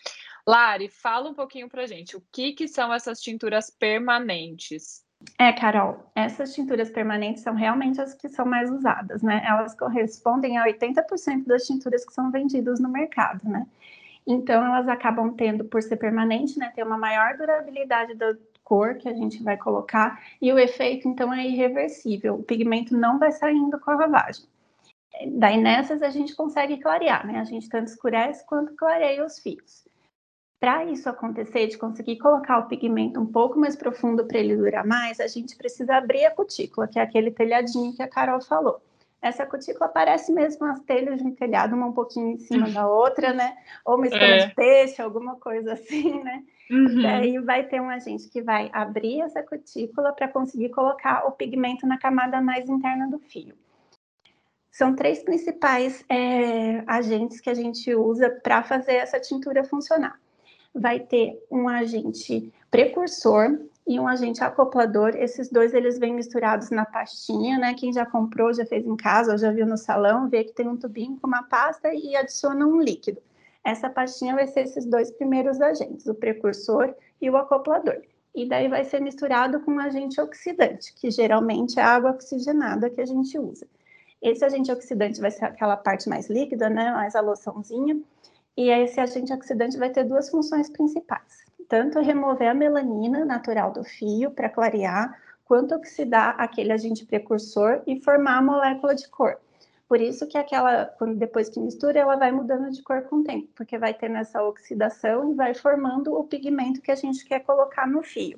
Lari, 0.47 0.87
fala 0.89 1.29
um 1.29 1.33
pouquinho 1.33 1.69
pra 1.69 1.85
gente, 1.85 2.15
o 2.15 2.23
que, 2.31 2.53
que 2.53 2.67
são 2.67 2.93
essas 2.93 3.21
tinturas 3.21 3.69
permanentes? 3.69 5.03
É, 5.37 5.53
Carol, 5.53 6.11
essas 6.15 6.53
tinturas 6.53 6.89
permanentes 6.89 7.43
são 7.43 7.53
realmente 7.53 8.01
as 8.01 8.15
que 8.15 8.27
são 8.27 8.45
mais 8.45 8.71
usadas, 8.71 9.21
né? 9.21 9.43
Elas 9.45 9.75
correspondem 9.75 10.57
a 10.57 10.65
80% 10.65 11.45
das 11.45 11.67
tinturas 11.67 12.03
que 12.03 12.13
são 12.13 12.31
vendidas 12.31 12.79
no 12.79 12.89
mercado, 12.89 13.47
né? 13.47 13.67
Então, 14.25 14.65
elas 14.65 14.87
acabam 14.87 15.33
tendo, 15.33 15.65
por 15.65 15.81
ser 15.81 15.97
permanente, 15.97 16.57
né, 16.59 16.71
ter 16.75 16.83
uma 16.83 16.97
maior 16.97 17.37
durabilidade 17.37 18.13
da 18.13 18.35
cor 18.63 18.95
que 18.95 19.09
a 19.09 19.13
gente 19.13 19.41
vai 19.43 19.57
colocar, 19.57 20.21
e 20.41 20.51
o 20.53 20.59
efeito, 20.59 21.07
então, 21.07 21.33
é 21.33 21.45
irreversível. 21.45 22.35
O 22.35 22.43
pigmento 22.43 22.95
não 22.95 23.19
vai 23.19 23.31
saindo 23.31 23.79
com 23.79 23.91
a 23.91 23.95
lavagem. 23.95 24.45
Daí, 25.33 25.57
nessas, 25.57 26.01
a 26.01 26.09
gente 26.09 26.35
consegue 26.35 26.77
clarear, 26.77 27.27
né? 27.27 27.39
A 27.39 27.43
gente 27.43 27.67
tanto 27.67 27.87
escurece 27.87 28.45
quanto 28.45 28.75
clareia 28.75 29.25
os 29.25 29.39
fios. 29.39 29.85
Para 30.59 30.85
isso 30.85 31.09
acontecer, 31.09 31.67
de 31.67 31.77
conseguir 31.77 32.17
colocar 32.17 32.59
o 32.59 32.67
pigmento 32.67 33.19
um 33.19 33.25
pouco 33.25 33.59
mais 33.59 33.75
profundo 33.75 34.25
para 34.25 34.37
ele 34.37 34.55
durar 34.55 34.85
mais, 34.85 35.19
a 35.19 35.27
gente 35.27 35.55
precisa 35.55 35.95
abrir 35.95 36.23
a 36.23 36.31
cutícula, 36.31 36.87
que 36.87 36.99
é 36.99 37.01
aquele 37.01 37.31
telhadinho 37.31 37.95
que 37.95 38.03
a 38.03 38.07
Carol 38.07 38.39
falou. 38.39 38.79
Essa 39.21 39.45
cutícula 39.45 39.87
parece 39.87 40.31
mesmo 40.31 40.65
as 40.65 40.79
telhas 40.79 41.19
de 41.19 41.27
um 41.27 41.35
telhado, 41.35 41.75
uma 41.75 41.85
um 41.85 41.93
pouquinho 41.93 42.29
em 42.29 42.39
cima 42.39 42.69
da 42.71 42.87
outra, 42.87 43.31
né? 43.33 43.55
Ou 43.85 43.95
uma 43.95 44.07
escama 44.07 44.25
é. 44.25 44.47
de 44.47 44.55
peixe, 44.55 44.99
alguma 44.99 45.35
coisa 45.35 45.73
assim, 45.73 46.23
né? 46.23 46.43
Uhum. 46.71 47.03
Daí 47.03 47.37
vai 47.37 47.63
ter 47.67 47.79
um 47.79 47.89
agente 47.89 48.29
que 48.29 48.41
vai 48.41 48.71
abrir 48.73 49.21
essa 49.21 49.43
cutícula 49.43 50.11
para 50.11 50.27
conseguir 50.27 50.69
colocar 50.69 51.27
o 51.27 51.31
pigmento 51.31 51.85
na 51.85 51.99
camada 51.99 52.41
mais 52.41 52.67
interna 52.67 53.07
do 53.07 53.19
fio. 53.19 53.53
São 54.71 54.95
três 54.95 55.21
principais 55.21 56.03
é, 56.09 56.81
agentes 56.87 57.41
que 57.41 57.49
a 57.49 57.53
gente 57.53 57.93
usa 57.93 58.29
para 58.29 58.63
fazer 58.63 58.93
essa 58.93 59.19
tintura 59.19 59.63
funcionar. 59.65 60.19
Vai 60.73 61.01
ter 61.01 61.45
um 61.51 61.67
agente 61.67 62.51
precursor, 62.71 63.59
e 63.87 63.99
um 63.99 64.07
agente 64.07 64.43
acoplador. 64.43 65.15
Esses 65.15 65.49
dois 65.49 65.73
eles 65.73 65.97
vêm 65.97 66.13
misturados 66.13 66.69
na 66.69 66.85
pastinha, 66.85 67.57
né? 67.57 67.73
Quem 67.73 67.91
já 67.91 68.05
comprou, 68.05 68.53
já 68.53 68.65
fez 68.65 68.85
em 68.85 68.95
casa, 68.95 69.31
ou 69.31 69.37
já 69.37 69.51
viu 69.51 69.65
no 69.65 69.77
salão, 69.77 70.29
vê 70.29 70.43
que 70.43 70.53
tem 70.53 70.67
um 70.67 70.77
tubinho 70.77 71.17
com 71.19 71.27
uma 71.27 71.43
pasta 71.43 71.93
e 71.93 72.15
adiciona 72.15 72.65
um 72.65 72.79
líquido. 72.79 73.21
Essa 73.63 73.89
pastinha 73.89 74.33
vai 74.33 74.47
ser 74.47 74.61
esses 74.61 74.85
dois 74.85 75.11
primeiros 75.11 75.61
agentes, 75.61 76.07
o 76.07 76.15
precursor 76.15 76.93
e 77.21 77.29
o 77.29 77.37
acoplador. 77.37 78.01
E 78.33 78.47
daí 78.47 78.67
vai 78.67 78.83
ser 78.83 79.01
misturado 79.01 79.59
com 79.59 79.73
um 79.73 79.79
agente 79.79 80.19
oxidante, 80.21 80.93
que 80.93 81.11
geralmente 81.11 81.79
é 81.79 81.83
a 81.83 81.89
água 81.89 82.11
oxigenada 82.11 82.89
que 82.89 83.01
a 83.01 83.05
gente 83.05 83.37
usa. 83.37 83.67
Esse 84.21 84.45
agente 84.45 84.71
oxidante 84.71 85.19
vai 85.19 85.31
ser 85.31 85.45
aquela 85.45 85.75
parte 85.75 86.07
mais 86.07 86.29
líquida, 86.29 86.69
né? 86.69 86.91
Mais 86.91 87.15
a 87.15 87.21
loçãozinha. 87.21 87.99
E 88.55 88.69
esse 88.69 88.99
agente 88.99 89.33
oxidante 89.33 89.77
vai 89.77 89.89
ter 89.89 90.03
duas 90.03 90.29
funções 90.29 90.69
principais 90.69 91.50
tanto 91.71 92.01
remover 92.01 92.49
a 92.49 92.53
melanina 92.53 93.23
natural 93.23 93.71
do 93.71 93.81
fio 93.81 94.29
para 94.29 94.49
clarear, 94.49 95.17
quanto 95.45 95.73
oxidar 95.73 96.35
aquele 96.37 96.73
agente 96.73 97.05
precursor 97.05 97.81
e 97.87 97.97
formar 98.01 98.39
a 98.39 98.41
molécula 98.41 98.93
de 98.93 99.07
cor. 99.07 99.37
Por 99.87 100.01
isso 100.01 100.27
que 100.27 100.37
aquela, 100.37 100.87
quando 100.97 101.15
depois 101.15 101.47
que 101.47 101.61
mistura, 101.61 101.97
ela 101.97 102.17
vai 102.17 102.29
mudando 102.29 102.69
de 102.69 102.83
cor 102.83 103.03
com 103.03 103.17
o 103.17 103.23
tempo, 103.23 103.47
porque 103.55 103.77
vai 103.77 103.93
tendo 103.93 104.17
essa 104.17 104.43
oxidação 104.43 105.31
e 105.31 105.33
vai 105.33 105.53
formando 105.53 106.13
o 106.13 106.25
pigmento 106.25 106.81
que 106.81 106.91
a 106.91 106.95
gente 106.95 107.23
quer 107.23 107.39
colocar 107.39 107.87
no 107.87 108.03
fio. 108.03 108.37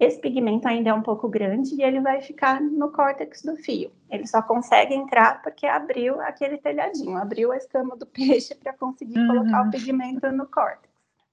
Esse 0.00 0.18
pigmento 0.18 0.66
ainda 0.66 0.88
é 0.88 0.94
um 0.94 1.02
pouco 1.02 1.28
grande 1.28 1.74
e 1.74 1.82
ele 1.82 2.00
vai 2.00 2.22
ficar 2.22 2.62
no 2.62 2.90
córtex 2.90 3.42
do 3.42 3.56
fio. 3.56 3.92
Ele 4.10 4.26
só 4.26 4.40
consegue 4.40 4.94
entrar 4.94 5.42
porque 5.42 5.66
abriu 5.66 6.18
aquele 6.22 6.56
telhadinho, 6.56 7.18
abriu 7.18 7.52
a 7.52 7.58
escama 7.58 7.94
do 7.94 8.06
peixe 8.08 8.54
para 8.54 8.72
conseguir 8.72 9.18
uhum. 9.18 9.26
colocar 9.26 9.68
o 9.68 9.70
pigmento 9.70 10.32
no 10.32 10.46
córtex. 10.46 10.91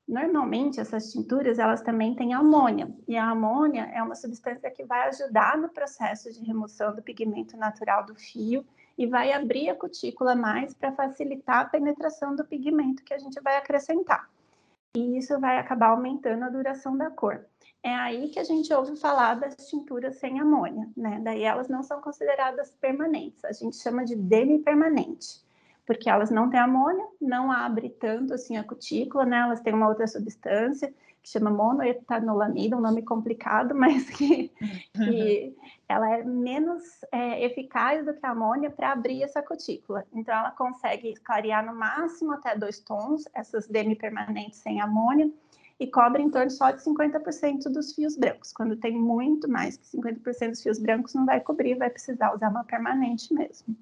Normalmente, 0.09 0.79
essas 0.79 1.11
tinturas, 1.11 1.59
elas 1.59 1.83
também 1.83 2.15
têm 2.15 2.33
amônia, 2.33 2.91
e 3.07 3.15
a 3.15 3.29
amônia 3.29 3.91
é 3.93 4.01
uma 4.01 4.15
substância 4.15 4.71
que 4.71 4.83
vai 4.83 5.07
ajudar 5.09 5.55
no 5.55 5.69
processo 5.69 6.33
de 6.33 6.43
remoção 6.43 6.95
do 6.95 7.03
pigmento 7.03 7.55
natural 7.55 8.03
do 8.03 8.15
fio 8.15 8.65
e 8.97 9.05
vai 9.05 9.31
abrir 9.31 9.69
a 9.69 9.75
cutícula 9.75 10.33
mais 10.33 10.73
para 10.73 10.91
facilitar 10.93 11.59
a 11.59 11.65
penetração 11.65 12.35
do 12.35 12.43
pigmento 12.43 13.03
que 13.03 13.13
a 13.13 13.19
gente 13.19 13.39
vai 13.39 13.55
acrescentar. 13.57 14.27
E 14.95 15.15
isso 15.19 15.39
vai 15.39 15.59
acabar 15.59 15.89
aumentando 15.89 16.43
a 16.43 16.49
duração 16.49 16.97
da 16.97 17.11
cor. 17.11 17.45
É 17.83 17.93
aí 17.93 18.29
que 18.29 18.39
a 18.39 18.43
gente 18.43 18.73
ouve 18.73 18.95
falar 18.95 19.35
das 19.35 19.69
tinturas 19.69 20.15
sem 20.15 20.39
amônia, 20.39 20.89
né? 20.97 21.21
Daí 21.23 21.43
elas 21.43 21.69
não 21.69 21.83
são 21.83 22.01
consideradas 22.01 22.71
permanentes, 22.81 23.45
a 23.45 23.51
gente 23.51 23.75
chama 23.75 24.03
de 24.03 24.15
demi-permanente 24.15 25.47
porque 25.89 26.07
elas 26.07 26.29
não 26.29 26.51
têm 26.51 26.59
amônia, 26.59 27.03
não 27.19 27.51
abre 27.51 27.89
tanto 27.89 28.35
assim 28.35 28.57
a 28.57 28.63
cutícula, 28.63 29.25
né? 29.25 29.39
Elas 29.39 29.59
têm 29.59 29.73
uma 29.73 29.87
outra 29.87 30.05
substância 30.05 30.93
que 31.19 31.27
chama 31.27 31.49
monoetanolamida, 31.49 32.77
um 32.77 32.79
nome 32.79 33.01
complicado, 33.01 33.73
mas 33.73 34.07
que, 34.07 34.51
que, 34.93 35.57
ela 35.87 36.07
é 36.13 36.23
menos 36.23 36.83
é, 37.11 37.43
eficaz 37.43 38.05
do 38.05 38.13
que 38.13 38.23
a 38.23 38.29
amônia 38.29 38.69
para 38.69 38.91
abrir 38.91 39.23
essa 39.23 39.41
cutícula. 39.41 40.05
Então, 40.13 40.37
ela 40.37 40.51
consegue 40.51 41.15
clarear 41.23 41.65
no 41.65 41.73
máximo 41.73 42.33
até 42.33 42.55
dois 42.55 42.79
tons, 42.79 43.23
essas 43.33 43.67
demi-permanentes 43.67 44.59
sem 44.59 44.79
amônia, 44.79 45.27
e 45.79 45.87
cobre 45.87 46.21
em 46.21 46.29
torno 46.29 46.51
só 46.51 46.69
de 46.69 46.83
50% 46.83 47.63
dos 47.63 47.95
fios 47.95 48.15
brancos. 48.15 48.53
Quando 48.53 48.75
tem 48.75 48.93
muito 48.93 49.49
mais 49.49 49.75
que 49.75 49.97
50% 49.97 50.49
dos 50.49 50.61
fios 50.61 50.77
brancos, 50.77 51.15
não 51.15 51.25
vai 51.25 51.39
cobrir, 51.39 51.73
vai 51.73 51.89
precisar 51.89 52.35
usar 52.35 52.49
uma 52.51 52.63
permanente 52.63 53.33
mesmo. 53.33 53.75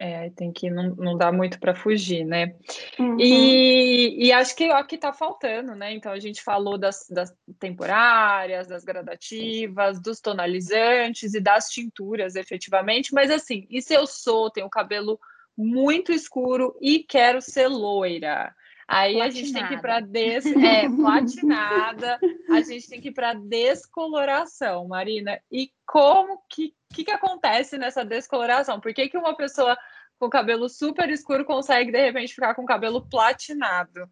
É, 0.00 0.30
tem 0.30 0.52
que 0.52 0.70
não, 0.70 0.94
não 0.94 1.18
dá 1.18 1.32
muito 1.32 1.58
para 1.58 1.74
fugir, 1.74 2.24
né? 2.24 2.54
Uhum. 3.00 3.18
E, 3.18 4.26
e, 4.26 4.32
acho 4.32 4.54
que 4.54 4.64
é 4.64 4.78
o 4.78 4.86
que 4.86 4.94
está 4.94 5.12
faltando, 5.12 5.74
né? 5.74 5.92
Então 5.92 6.12
a 6.12 6.20
gente 6.20 6.40
falou 6.40 6.78
das, 6.78 7.08
das, 7.10 7.34
temporárias, 7.58 8.68
das 8.68 8.84
gradativas, 8.84 10.00
dos 10.00 10.20
tonalizantes 10.20 11.34
e 11.34 11.40
das 11.40 11.68
tinturas, 11.68 12.36
efetivamente. 12.36 13.12
Mas 13.12 13.28
assim, 13.28 13.66
e 13.68 13.82
se 13.82 13.92
eu 13.92 14.06
sou, 14.06 14.50
tenho 14.50 14.68
o 14.68 14.70
cabelo 14.70 15.18
muito 15.56 16.12
escuro 16.12 16.76
e 16.80 17.00
quero 17.00 17.42
ser 17.42 17.66
loira? 17.66 18.54
Aí 18.88 19.16
platinada. 19.16 19.26
a 19.26 19.30
gente 19.30 19.52
tem 19.52 19.68
que 19.68 19.74
ir 19.74 19.80
para 19.82 20.00
des... 20.00 20.46
é, 20.56 20.88
platinada, 20.88 22.18
a 22.50 22.60
gente 22.62 22.88
tem 22.88 23.00
que 23.02 23.08
ir 23.08 23.12
para 23.12 23.34
descoloração, 23.34 24.88
Marina. 24.88 25.38
E 25.52 25.70
como 25.86 26.42
que, 26.48 26.74
que, 26.94 27.04
que 27.04 27.10
acontece 27.10 27.76
nessa 27.76 28.02
descoloração? 28.02 28.80
Por 28.80 28.94
que, 28.94 29.10
que 29.10 29.18
uma 29.18 29.36
pessoa 29.36 29.76
com 30.18 30.30
cabelo 30.30 30.70
super 30.70 31.08
escuro 31.10 31.44
consegue 31.44 31.92
de 31.92 32.00
repente 32.00 32.34
ficar 32.34 32.54
com 32.54 32.64
cabelo 32.64 33.06
platinado? 33.06 34.10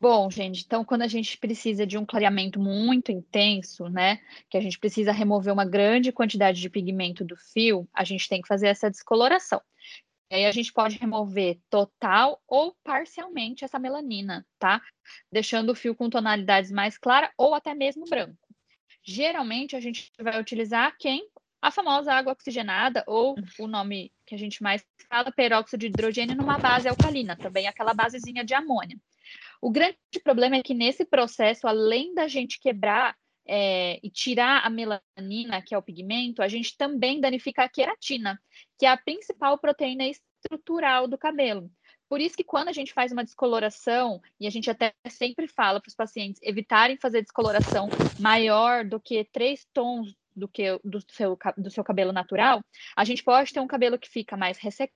Bom, 0.00 0.30
gente, 0.30 0.64
então 0.66 0.84
quando 0.84 1.02
a 1.02 1.08
gente 1.08 1.38
precisa 1.38 1.86
de 1.86 1.96
um 1.96 2.04
clareamento 2.04 2.60
muito 2.60 3.10
intenso, 3.10 3.88
né, 3.88 4.20
que 4.50 4.56
a 4.58 4.60
gente 4.60 4.78
precisa 4.78 5.12
remover 5.12 5.52
uma 5.52 5.64
grande 5.64 6.12
quantidade 6.12 6.60
de 6.60 6.68
pigmento 6.68 7.24
do 7.24 7.36
fio, 7.36 7.88
a 7.92 8.04
gente 8.04 8.28
tem 8.28 8.42
que 8.42 8.48
fazer 8.48 8.68
essa 8.68 8.90
descoloração. 8.90 9.62
Aí 10.34 10.46
a 10.46 10.50
gente 10.50 10.72
pode 10.72 10.98
remover 10.98 11.60
total 11.70 12.42
ou 12.48 12.76
parcialmente 12.82 13.64
essa 13.64 13.78
melanina, 13.78 14.44
tá? 14.58 14.82
Deixando 15.30 15.70
o 15.70 15.76
fio 15.76 15.94
com 15.94 16.10
tonalidades 16.10 16.72
mais 16.72 16.98
claras 16.98 17.30
ou 17.38 17.54
até 17.54 17.72
mesmo 17.72 18.04
branco. 18.06 18.36
Geralmente 19.00 19.76
a 19.76 19.80
gente 19.80 20.10
vai 20.18 20.40
utilizar 20.40 20.96
quem? 20.98 21.24
A 21.62 21.70
famosa 21.70 22.12
água 22.12 22.32
oxigenada 22.32 23.04
ou 23.06 23.36
o 23.60 23.68
nome 23.68 24.12
que 24.26 24.34
a 24.34 24.38
gente 24.38 24.60
mais 24.60 24.84
fala, 25.08 25.30
peróxido 25.30 25.78
de 25.78 25.86
hidrogênio 25.86 26.34
numa 26.34 26.58
base 26.58 26.88
alcalina, 26.88 27.36
também 27.36 27.68
aquela 27.68 27.94
basezinha 27.94 28.44
de 28.44 28.54
amônia. 28.54 28.98
O 29.62 29.70
grande 29.70 29.96
problema 30.24 30.56
é 30.56 30.62
que 30.64 30.74
nesse 30.74 31.04
processo, 31.04 31.68
além 31.68 32.12
da 32.12 32.26
gente 32.26 32.58
quebrar 32.58 33.16
é, 33.46 33.98
e 34.02 34.10
tirar 34.10 34.64
a 34.64 34.70
melanina, 34.70 35.62
que 35.62 35.74
é 35.74 35.78
o 35.78 35.82
pigmento, 35.82 36.42
a 36.42 36.48
gente 36.48 36.76
também 36.76 37.20
danifica 37.20 37.64
a 37.64 37.68
queratina, 37.68 38.40
que 38.78 38.86
é 38.86 38.88
a 38.88 38.96
principal 38.96 39.58
proteína 39.58 40.04
estrutural 40.06 41.06
do 41.06 41.18
cabelo. 41.18 41.70
Por 42.08 42.20
isso 42.20 42.36
que 42.36 42.44
quando 42.44 42.68
a 42.68 42.72
gente 42.72 42.92
faz 42.92 43.12
uma 43.12 43.24
descoloração, 43.24 44.20
e 44.38 44.46
a 44.46 44.50
gente 44.50 44.70
até 44.70 44.92
sempre 45.08 45.48
fala 45.48 45.80
para 45.80 45.88
os 45.88 45.94
pacientes 45.94 46.40
evitarem 46.42 46.96
fazer 46.96 47.22
descoloração 47.22 47.88
maior 48.20 48.84
do 48.84 49.00
que 49.00 49.24
três 49.24 49.66
tons 49.72 50.14
do 50.36 50.48
que 50.48 50.78
do 50.84 51.00
seu, 51.12 51.38
do 51.56 51.70
seu 51.70 51.84
cabelo 51.84 52.12
natural, 52.12 52.60
a 52.96 53.04
gente 53.04 53.22
pode 53.22 53.52
ter 53.52 53.60
um 53.60 53.68
cabelo 53.68 53.98
que 53.98 54.08
fica 54.08 54.36
mais 54.36 54.58
ressecado, 54.58 54.92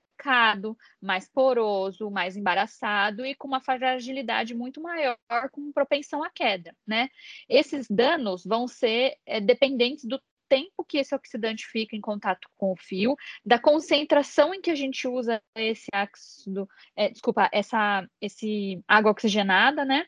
mais 1.01 1.29
poroso, 1.29 2.09
mais 2.09 2.35
embaraçado 2.35 3.25
e 3.25 3.35
com 3.35 3.47
uma 3.47 3.61
fragilidade 3.61 4.53
muito 4.53 4.81
maior, 4.81 5.17
com 5.51 5.71
propensão 5.71 6.23
à 6.23 6.29
queda, 6.29 6.75
né? 6.85 7.09
Esses 7.47 7.87
danos 7.89 8.43
vão 8.45 8.67
ser 8.67 9.15
é, 9.25 9.39
dependentes 9.39 10.05
do 10.05 10.21
tempo 10.49 10.83
que 10.83 10.97
esse 10.97 11.13
oxidante 11.13 11.65
fica 11.67 11.95
em 11.95 12.01
contato 12.01 12.49
com 12.57 12.71
o 12.71 12.75
fio, 12.75 13.15
da 13.45 13.59
concentração 13.59 14.53
em 14.53 14.61
que 14.61 14.71
a 14.71 14.75
gente 14.75 15.07
usa 15.07 15.41
esse 15.55 15.87
ácido, 15.93 16.67
é, 16.95 17.09
desculpa, 17.09 17.47
essa 17.53 18.07
esse 18.19 18.83
água 18.87 19.11
oxigenada, 19.11 19.85
né? 19.85 20.05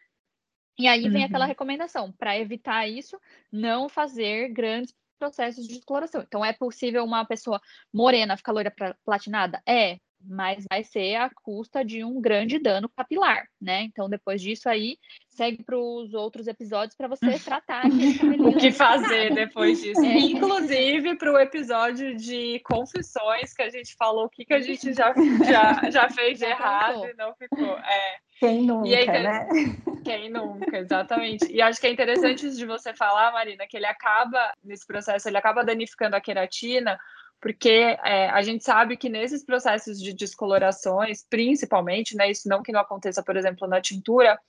E 0.77 0.87
aí 0.87 1.07
vem 1.07 1.21
uhum. 1.21 1.27
aquela 1.27 1.45
recomendação, 1.45 2.11
para 2.13 2.37
evitar 2.39 2.87
isso, 2.87 3.19
não 3.51 3.87
fazer 3.87 4.49
grandes 4.49 4.95
processos 5.19 5.67
de 5.67 5.75
descoloração. 5.75 6.23
Então, 6.23 6.43
é 6.43 6.51
possível 6.51 7.03
uma 7.03 7.23
pessoa 7.23 7.61
morena 7.93 8.35
ficar 8.35 8.51
loira 8.51 8.73
platinada? 9.05 9.61
É, 9.67 9.99
mas 10.25 10.65
vai 10.69 10.83
ser 10.83 11.15
à 11.15 11.29
custa 11.43 11.83
de 11.83 12.03
um 12.03 12.21
grande 12.21 12.59
dano 12.59 12.89
capilar, 12.89 13.45
né? 13.59 13.83
Então, 13.83 14.09
depois 14.09 14.41
disso 14.41 14.69
aí, 14.69 14.97
segue 15.29 15.63
para 15.63 15.77
os 15.77 16.13
outros 16.13 16.47
episódios 16.47 16.95
para 16.95 17.07
você 17.07 17.37
tratar 17.39 17.85
o 17.85 18.57
que 18.57 18.71
fazer 18.71 19.33
depois 19.33 19.81
disso. 19.81 20.01
É. 20.01 20.17
Inclusive 20.17 21.15
para 21.15 21.31
o 21.31 21.39
episódio 21.39 22.15
de 22.15 22.59
confissões 22.63 23.53
que 23.53 23.61
a 23.61 23.69
gente 23.69 23.95
falou 23.95 24.25
o 24.25 24.29
que, 24.29 24.45
que 24.45 24.53
a 24.53 24.61
gente 24.61 24.93
já, 24.93 25.13
já, 25.45 25.89
já 25.89 26.09
fez 26.09 26.39
de 26.39 26.45
errado 26.45 27.05
e 27.05 27.13
não 27.15 27.33
ficou. 27.35 27.77
É. 27.77 28.17
Quem 28.39 28.63
nunca, 28.63 28.89
aí, 28.89 29.05
né? 29.05 29.47
Quem 30.03 30.29
nunca, 30.31 30.79
exatamente. 30.79 31.45
E 31.51 31.61
acho 31.61 31.79
que 31.79 31.85
é 31.85 31.91
interessante 31.91 32.49
de 32.49 32.65
você 32.65 32.91
falar, 32.91 33.31
Marina, 33.31 33.67
que 33.67 33.77
ele 33.77 33.85
acaba, 33.85 34.51
nesse 34.63 34.85
processo, 34.85 35.29
ele 35.29 35.37
acaba 35.37 35.63
danificando 35.63 36.15
a 36.15 36.21
queratina, 36.21 36.97
porque 37.41 37.97
é, 38.03 38.29
a 38.29 38.41
gente 38.43 38.63
sabe 38.63 38.95
que 38.95 39.09
nesses 39.09 39.43
processos 39.43 39.99
de 39.99 40.13
descolorações, 40.13 41.25
principalmente, 41.27 42.15
né, 42.15 42.29
isso 42.29 42.47
não 42.47 42.61
que 42.61 42.71
não 42.71 42.79
aconteça, 42.79 43.23
por 43.23 43.35
exemplo, 43.35 43.67
na 43.67 43.81
tintura, 43.81 44.39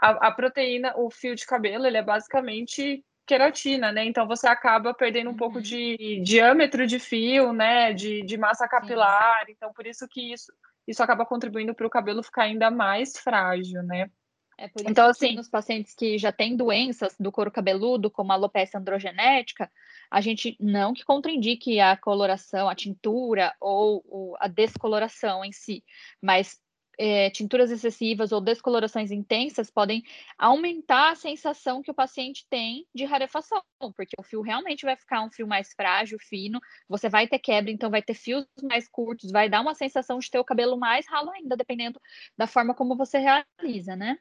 a, 0.00 0.28
a 0.28 0.32
proteína, 0.32 0.94
o 0.96 1.10
fio 1.10 1.34
de 1.34 1.44
cabelo, 1.44 1.86
ele 1.86 1.98
é 1.98 2.02
basicamente 2.02 3.04
queratina, 3.26 3.92
né? 3.92 4.06
Então 4.06 4.26
você 4.26 4.46
acaba 4.46 4.94
perdendo 4.94 5.28
um 5.28 5.32
uhum. 5.32 5.36
pouco 5.36 5.60
de 5.60 6.22
diâmetro 6.24 6.86
de 6.86 6.98
fio, 6.98 7.52
né? 7.52 7.92
De, 7.92 8.22
de 8.22 8.38
massa 8.38 8.66
capilar. 8.66 9.44
Sim. 9.44 9.52
Então, 9.52 9.70
por 9.74 9.86
isso 9.86 10.08
que 10.08 10.32
isso, 10.32 10.50
isso 10.86 11.02
acaba 11.02 11.26
contribuindo 11.26 11.74
para 11.74 11.86
o 11.86 11.90
cabelo 11.90 12.22
ficar 12.22 12.44
ainda 12.44 12.70
mais 12.70 13.18
frágil, 13.18 13.82
né? 13.82 14.10
É 14.58 14.66
por 14.66 14.80
isso 14.80 14.90
então, 14.90 15.04
que 15.04 15.10
assim, 15.10 15.36
nos 15.36 15.48
pacientes 15.48 15.94
que 15.94 16.18
já 16.18 16.32
têm 16.32 16.56
doenças 16.56 17.14
do 17.18 17.30
couro 17.30 17.50
cabeludo, 17.50 18.10
como 18.10 18.32
a 18.32 18.34
alopecia 18.34 18.80
androgenética, 18.80 19.70
a 20.10 20.20
gente 20.20 20.56
não 20.58 20.92
que 20.92 21.04
contraindique 21.04 21.78
a 21.78 21.96
coloração, 21.96 22.68
a 22.68 22.74
tintura 22.74 23.54
ou, 23.60 24.04
ou 24.08 24.36
a 24.40 24.48
descoloração 24.48 25.44
em 25.44 25.52
si, 25.52 25.84
mas 26.20 26.60
é, 26.98 27.30
tinturas 27.30 27.70
excessivas 27.70 28.32
ou 28.32 28.40
descolorações 28.40 29.12
intensas 29.12 29.70
podem 29.70 30.02
aumentar 30.36 31.12
a 31.12 31.14
sensação 31.14 31.80
que 31.80 31.90
o 31.92 31.94
paciente 31.94 32.44
tem 32.50 32.84
de 32.92 33.04
rarefação, 33.04 33.62
porque 33.96 34.16
o 34.18 34.24
fio 34.24 34.42
realmente 34.42 34.84
vai 34.84 34.96
ficar 34.96 35.22
um 35.22 35.30
fio 35.30 35.46
mais 35.46 35.72
frágil, 35.72 36.18
fino, 36.18 36.58
você 36.88 37.08
vai 37.08 37.28
ter 37.28 37.38
quebra, 37.38 37.70
então 37.70 37.88
vai 37.88 38.02
ter 38.02 38.14
fios 38.14 38.44
mais 38.64 38.88
curtos, 38.88 39.30
vai 39.30 39.48
dar 39.48 39.60
uma 39.60 39.74
sensação 39.74 40.18
de 40.18 40.28
ter 40.28 40.40
o 40.40 40.44
cabelo 40.44 40.76
mais 40.76 41.06
ralo 41.06 41.30
ainda, 41.30 41.56
dependendo 41.56 42.00
da 42.36 42.48
forma 42.48 42.74
como 42.74 42.96
você 42.96 43.18
realiza, 43.18 43.94
né? 43.94 44.18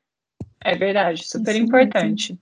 É 0.63 0.75
verdade, 0.75 1.27
super 1.27 1.55
importante. 1.55 2.37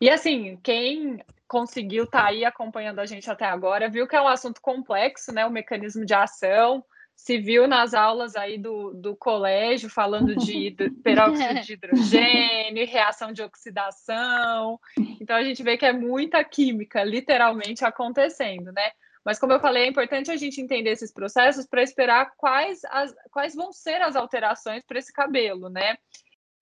E 0.00 0.10
assim, 0.10 0.58
quem 0.62 1.18
conseguiu 1.46 2.04
estar 2.04 2.22
tá 2.22 2.28
aí 2.28 2.44
acompanhando 2.44 2.98
a 2.98 3.06
gente 3.06 3.30
até 3.30 3.44
agora, 3.44 3.88
viu 3.88 4.06
que 4.06 4.16
é 4.16 4.20
um 4.20 4.28
assunto 4.28 4.60
complexo, 4.60 5.32
né? 5.32 5.46
O 5.46 5.50
mecanismo 5.50 6.04
de 6.04 6.14
ação, 6.14 6.84
se 7.16 7.38
viu 7.38 7.66
nas 7.66 7.94
aulas 7.94 8.36
aí 8.36 8.58
do, 8.58 8.92
do 8.92 9.16
colégio 9.16 9.88
falando 9.88 10.34
de 10.36 10.74
peróxido 11.02 11.60
de 11.60 11.72
hidrogênio, 11.74 12.86
reação 12.86 13.32
de 13.32 13.42
oxidação. 13.42 14.78
Então 15.20 15.36
a 15.36 15.42
gente 15.42 15.62
vê 15.62 15.76
que 15.76 15.86
é 15.86 15.92
muita 15.92 16.42
química 16.44 17.02
literalmente 17.04 17.84
acontecendo, 17.84 18.72
né? 18.72 18.90
Mas 19.24 19.38
como 19.38 19.54
eu 19.54 19.60
falei, 19.60 19.84
é 19.84 19.88
importante 19.88 20.30
a 20.30 20.36
gente 20.36 20.60
entender 20.60 20.90
esses 20.90 21.10
processos 21.10 21.66
para 21.66 21.82
esperar 21.82 22.32
quais, 22.36 22.84
as, 22.90 23.14
quais 23.30 23.54
vão 23.54 23.72
ser 23.72 24.02
as 24.02 24.16
alterações 24.16 24.84
para 24.84 24.98
esse 24.98 25.12
cabelo, 25.12 25.70
né? 25.70 25.96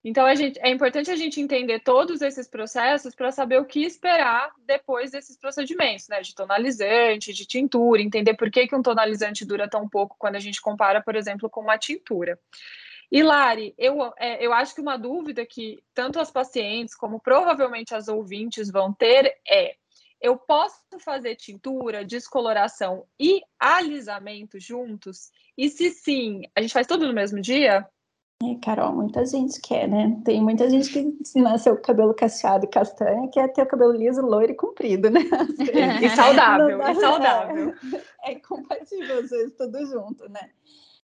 Então, 0.05 0.27
a 0.27 0.35
gente, 0.35 0.59
é 0.61 0.69
importante 0.69 1.11
a 1.11 1.17
gente 1.17 1.41
entender 1.41 1.79
todos 1.81 2.23
esses 2.23 2.49
processos 2.49 3.15
para 3.15 3.31
saber 3.31 3.61
o 3.61 3.65
que 3.65 3.85
esperar 3.85 4.53
depois 4.67 5.13
desses 5.13 5.37
procedimentos, 5.37 6.09
né? 6.09 6.21
De 6.21 6.35
tonalizante, 6.35 7.33
de 7.33 7.47
tintura, 7.47 8.03
entender 8.03 8.35
por 8.35 8.51
que, 8.51 8.67
que 8.67 8.75
um 8.75 8.83
tonalizante 8.83 9.45
dura 9.45 9.71
tão 9.71 9.89
pouco 9.89 10.17
quando 10.19 10.35
a 10.37 10.41
gente 10.41 10.61
compara, 10.61 11.01
por 11.01 11.15
exemplo, 11.15 11.49
com 11.49 11.61
uma 11.61 11.79
tintura. 11.79 12.39
E, 13.13 13.23
Lari, 13.23 13.75
eu, 13.79 14.13
é, 14.19 14.45
eu 14.45 14.53
acho 14.53 14.75
que 14.75 14.81
uma 14.81 14.97
dúvida 14.97 15.47
que 15.47 15.85
tanto 15.95 16.19
as 16.19 16.31
pacientes 16.31 16.95
como 16.97 17.21
provavelmente 17.21 17.95
as 17.95 18.09
ouvintes 18.09 18.73
vão 18.73 18.93
ter 18.93 19.37
é: 19.49 19.77
eu 20.21 20.37
posso 20.37 20.99
fazer 20.99 21.37
tintura, 21.37 22.05
descoloração 22.05 23.07
e 23.21 23.43
alisamento 23.59 24.59
juntos? 24.59 25.31
E 25.59 25.69
se 25.69 25.91
sim, 25.91 26.43
a 26.57 26.61
gente 26.63 26.73
faz 26.73 26.87
tudo 26.87 27.07
no 27.07 27.13
mesmo 27.13 27.41
dia? 27.41 27.87
É, 28.45 28.57
Carol, 28.61 28.93
muita 28.95 29.25
gente 29.25 29.61
quer, 29.61 29.87
né? 29.87 30.21
Tem 30.25 30.43
muita 30.43 30.69
gente 30.69 30.91
que 30.91 31.25
se 31.25 31.41
nasceu 31.41 31.77
com 31.77 31.83
cabelo 31.83 32.13
cacheado 32.13 32.65
e 32.65 32.69
castanho 32.69 33.31
quer 33.31 33.53
ter 33.53 33.63
o 33.63 33.67
cabelo 33.67 33.93
liso, 33.93 34.21
loiro 34.21 34.53
e 34.53 34.57
comprido, 34.57 35.11
né? 35.11 35.21
e 36.03 36.09
saudável, 36.11 36.81
e 36.83 36.95
saudável. 36.95 37.75
É, 38.25 38.33
é 38.33 38.41
compatível, 38.41 39.19
às 39.19 39.31
vezes, 39.31 39.55
tudo 39.57 39.87
junto, 39.87 40.29
né? 40.29 40.51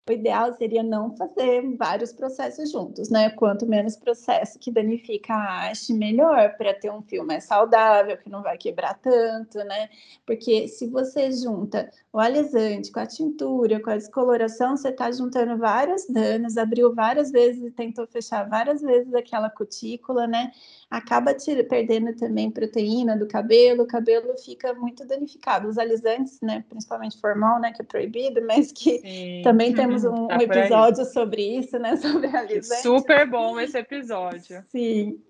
O 0.06 0.12
ideal 0.12 0.52
seria 0.52 0.82
não 0.82 1.16
fazer 1.16 1.62
vários 1.78 2.12
processos 2.12 2.70
juntos, 2.70 3.08
né? 3.08 3.30
Quanto 3.30 3.66
menos 3.66 3.96
processo 3.96 4.58
que 4.58 4.70
danifica 4.70 5.32
a 5.32 5.70
haste, 5.70 5.94
melhor, 5.94 6.56
para 6.58 6.74
ter 6.74 6.90
um 6.90 7.00
fio 7.00 7.24
mais 7.24 7.44
saudável, 7.44 8.18
que 8.18 8.28
não 8.28 8.42
vai 8.42 8.58
quebrar 8.58 8.94
tanto, 9.00 9.58
né? 9.58 9.88
Porque 10.26 10.68
se 10.68 10.88
você 10.88 11.32
junta 11.32 11.90
o 12.12 12.18
alisante 12.18 12.92
com 12.92 13.00
a 13.00 13.06
tintura, 13.06 13.80
com 13.80 13.88
a 13.88 13.96
descoloração, 13.96 14.76
você 14.76 14.90
está 14.90 15.10
juntando 15.10 15.56
vários 15.56 16.06
danos, 16.06 16.58
abriu 16.58 16.94
várias 16.94 17.30
vezes 17.30 17.64
e 17.64 17.70
tentou 17.70 18.06
fechar 18.06 18.46
várias 18.46 18.82
vezes 18.82 19.14
aquela 19.14 19.48
cutícula, 19.48 20.26
né? 20.26 20.52
Acaba 20.90 21.32
te, 21.32 21.62
perdendo 21.64 22.14
também 22.14 22.50
proteína 22.50 23.16
do 23.16 23.26
cabelo, 23.26 23.84
o 23.84 23.86
cabelo 23.86 24.36
fica 24.36 24.74
muito 24.74 25.06
danificado. 25.06 25.66
Os 25.66 25.78
alisantes, 25.78 26.40
né? 26.42 26.62
Principalmente 26.68 27.18
formal, 27.18 27.58
né? 27.58 27.72
Que 27.72 27.80
é 27.80 27.84
proibido, 27.84 28.44
mas 28.46 28.70
que 28.70 28.98
Sim. 28.98 29.40
também 29.42 29.72
temos 29.72 29.93
temos 30.02 30.04
um, 30.04 30.28
tá 30.28 30.36
um 30.36 30.40
episódio 30.40 31.04
sobre 31.04 31.58
isso, 31.58 31.78
né? 31.78 31.96
Sobre 32.04 32.26
realizante. 32.26 32.82
Super 32.82 33.28
bom 33.28 33.58
esse 33.58 33.78
episódio. 33.78 34.64
Sim. 34.68 35.20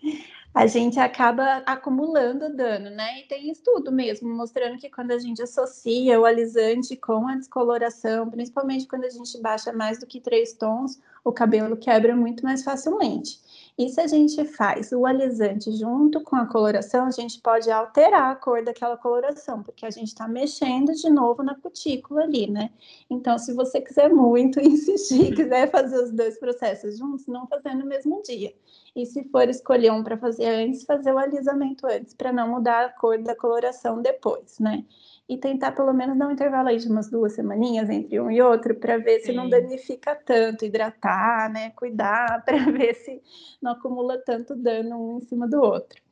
A 0.55 0.68
gente 0.68 1.00
acaba 1.00 1.64
acumulando 1.66 2.55
dano, 2.55 2.88
né? 2.88 3.20
E 3.20 3.22
tem 3.24 3.50
estudo 3.50 3.90
mesmo 3.90 4.33
mostrando 4.33 4.79
que 4.79 4.88
quando 4.88 5.11
a 5.11 5.18
gente 5.18 5.42
associa 5.42 6.20
o 6.20 6.24
alisante 6.24 6.94
com 6.96 7.27
a 7.27 7.35
descoloração, 7.35 8.31
principalmente 8.31 8.87
quando 8.87 9.05
a 9.05 9.11
gente 9.11 9.40
baixa 9.40 9.72
mais 9.72 9.98
do 9.98 10.07
que 10.07 10.20
três 10.20 10.53
tons, 10.53 11.00
o 11.24 11.33
cabelo 11.33 11.77
quebra 11.77 12.14
muito 12.14 12.44
mais 12.44 12.62
facilmente. 12.62 13.40
E 13.76 13.88
se 13.88 14.00
a 14.00 14.06
gente 14.06 14.44
faz 14.44 14.92
o 14.92 15.04
alisante 15.04 15.72
junto 15.72 16.20
com 16.22 16.37
a 16.37 16.46
coloração, 16.46 17.06
a 17.06 17.10
gente 17.10 17.40
pode 17.40 17.68
alterar 17.68 18.30
a 18.30 18.37
cor 18.37 18.62
daquela 18.62 18.96
coloração, 18.96 19.64
porque 19.64 19.84
a 19.84 19.90
gente 19.90 20.08
está 20.08 20.28
mexendo 20.28 20.92
de 20.92 21.10
novo 21.10 21.42
na 21.42 21.56
cutícula 21.56 22.22
ali, 22.22 22.48
né? 22.48 22.70
Então, 23.10 23.37
se 23.37 23.52
você 23.52 23.80
quiser 23.80 24.10
muito 24.10 24.60
insistir, 24.62 25.34
quiser 25.34 25.72
fazer 25.72 26.00
os 26.04 26.12
dois 26.12 26.38
processos 26.38 26.96
juntos, 26.96 27.26
não 27.26 27.48
fazer 27.48 27.74
no 27.74 27.84
mesmo 27.84 28.22
dia. 28.22 28.54
E 28.94 29.04
se 29.06 29.24
for 29.24 29.48
escolher 29.48 29.90
um 29.90 30.04
para 30.04 30.16
fazer 30.16 30.46
antes, 30.46 30.84
fazer 30.84 31.12
o 31.12 31.18
alisamento 31.18 31.84
antes, 31.84 32.14
para 32.14 32.32
não 32.32 32.48
mudar 32.48 32.84
a 32.84 32.88
cor 32.90 33.20
da 33.20 33.34
coloração 33.34 34.00
depois, 34.00 34.56
né? 34.60 34.84
E 35.28 35.38
tentar 35.38 35.72
pelo 35.72 35.92
menos 35.92 36.18
dar 36.18 36.28
um 36.28 36.32
intervalo 36.32 36.68
aí 36.68 36.76
de 36.76 36.88
umas 36.88 37.10
duas 37.10 37.32
semaninhas 37.32 37.88
entre 37.88 38.20
um 38.20 38.30
e 38.30 38.42
outro 38.42 38.74
para 38.74 38.98
ver 38.98 39.20
Sim. 39.20 39.26
se 39.26 39.32
não 39.32 39.48
danifica 39.48 40.14
tanto, 40.14 40.64
hidratar, 40.64 41.50
né, 41.50 41.70
cuidar 41.70 42.42
para 42.44 42.58
ver 42.70 42.94
se 42.94 43.22
não 43.60 43.72
acumula 43.72 44.18
tanto 44.18 44.54
dano 44.54 45.14
um 45.14 45.18
em 45.18 45.22
cima 45.22 45.48
do 45.48 45.60
outro. 45.60 46.02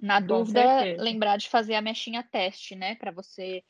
Na 0.00 0.18
dúvida, 0.18 0.96
lembrar 0.98 1.36
de 1.36 1.48
fazer 1.48 1.76
a 1.76 1.80
mechinha 1.80 2.24
teste, 2.24 2.74
né? 2.74 2.96
Para 2.96 3.12
você, 3.12 3.62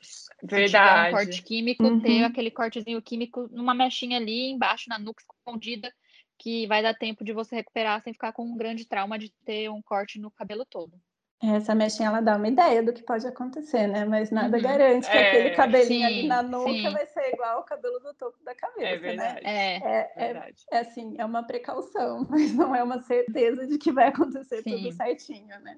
Verdade. 0.42 1.02
se 1.02 1.08
um 1.08 1.10
corte 1.10 1.42
químico, 1.42 1.84
uhum. 1.84 2.00
ter 2.00 2.24
aquele 2.24 2.50
cortezinho 2.50 3.02
químico 3.02 3.50
numa 3.52 3.74
mechinha 3.74 4.16
ali 4.16 4.50
embaixo, 4.50 4.88
na 4.88 4.98
nuca 4.98 5.22
escondida, 5.22 5.92
que 6.38 6.66
vai 6.66 6.82
dar 6.82 6.94
tempo 6.94 7.22
de 7.22 7.34
você 7.34 7.56
recuperar 7.56 8.02
sem 8.02 8.14
ficar 8.14 8.32
com 8.32 8.46
um 8.46 8.56
grande 8.56 8.86
trauma 8.86 9.18
de 9.18 9.30
ter 9.44 9.68
um 9.68 9.82
corte 9.82 10.18
no 10.18 10.30
cabelo 10.30 10.64
todo. 10.64 10.98
Essa 11.42 11.74
mechinha 11.74 12.08
ela 12.08 12.20
dá 12.20 12.36
uma 12.36 12.46
ideia 12.46 12.84
do 12.84 12.92
que 12.92 13.02
pode 13.02 13.26
acontecer, 13.26 13.88
né? 13.88 14.04
Mas 14.04 14.30
nada 14.30 14.56
uhum. 14.56 14.62
garante 14.62 15.10
que 15.10 15.16
é, 15.16 15.28
aquele 15.28 15.50
cabelinho 15.50 15.86
sim, 15.86 16.04
ali 16.04 16.28
na 16.28 16.40
nuca 16.40 16.70
sim. 16.70 16.90
vai 16.90 17.04
ser 17.06 17.32
igual 17.32 17.56
ao 17.58 17.64
cabelo 17.64 17.98
do 17.98 18.14
topo 18.14 18.38
da 18.44 18.54
cabeça, 18.54 18.86
é 18.86 18.92
né? 18.92 18.98
verdade, 18.98 19.42
né? 19.42 19.50
É, 19.50 19.76
é, 19.76 20.10
é, 20.16 20.52
é, 20.70 20.78
assim, 20.78 21.16
é 21.18 21.24
uma 21.24 21.42
precaução, 21.42 22.24
mas 22.30 22.54
não 22.54 22.74
é 22.76 22.82
uma 22.82 23.02
certeza 23.02 23.66
de 23.66 23.76
que 23.76 23.90
vai 23.90 24.08
acontecer 24.08 24.62
sim. 24.62 24.70
tudo 24.70 24.92
certinho, 24.92 25.58
né? 25.60 25.76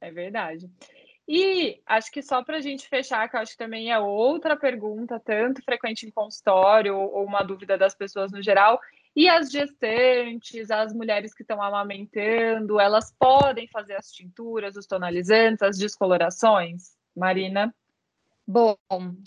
É 0.00 0.12
verdade. 0.12 0.70
E 1.26 1.80
acho 1.86 2.10
que 2.12 2.22
só 2.22 2.42
para 2.44 2.58
a 2.58 2.60
gente 2.60 2.88
fechar, 2.88 3.28
que 3.28 3.36
eu 3.36 3.40
acho 3.40 3.52
que 3.52 3.58
também 3.58 3.90
é 3.90 3.98
outra 3.98 4.56
pergunta, 4.56 5.20
tanto 5.20 5.62
frequente 5.64 6.06
em 6.06 6.10
consultório 6.10 6.96
ou 6.96 7.24
uma 7.24 7.42
dúvida 7.42 7.76
das 7.76 7.94
pessoas 7.94 8.30
no 8.30 8.42
geral, 8.42 8.80
e 9.14 9.28
as 9.28 9.50
gestantes, 9.50 10.70
as 10.70 10.92
mulheres 10.92 11.34
que 11.34 11.42
estão 11.42 11.62
amamentando, 11.62 12.78
elas 12.78 13.12
podem 13.18 13.68
fazer 13.68 13.94
as 13.94 14.10
tinturas, 14.12 14.76
os 14.76 14.86
tonalizantes, 14.86 15.62
as 15.62 15.76
descolorações? 15.76 16.96
Marina? 17.16 17.74
Bom, 18.46 18.76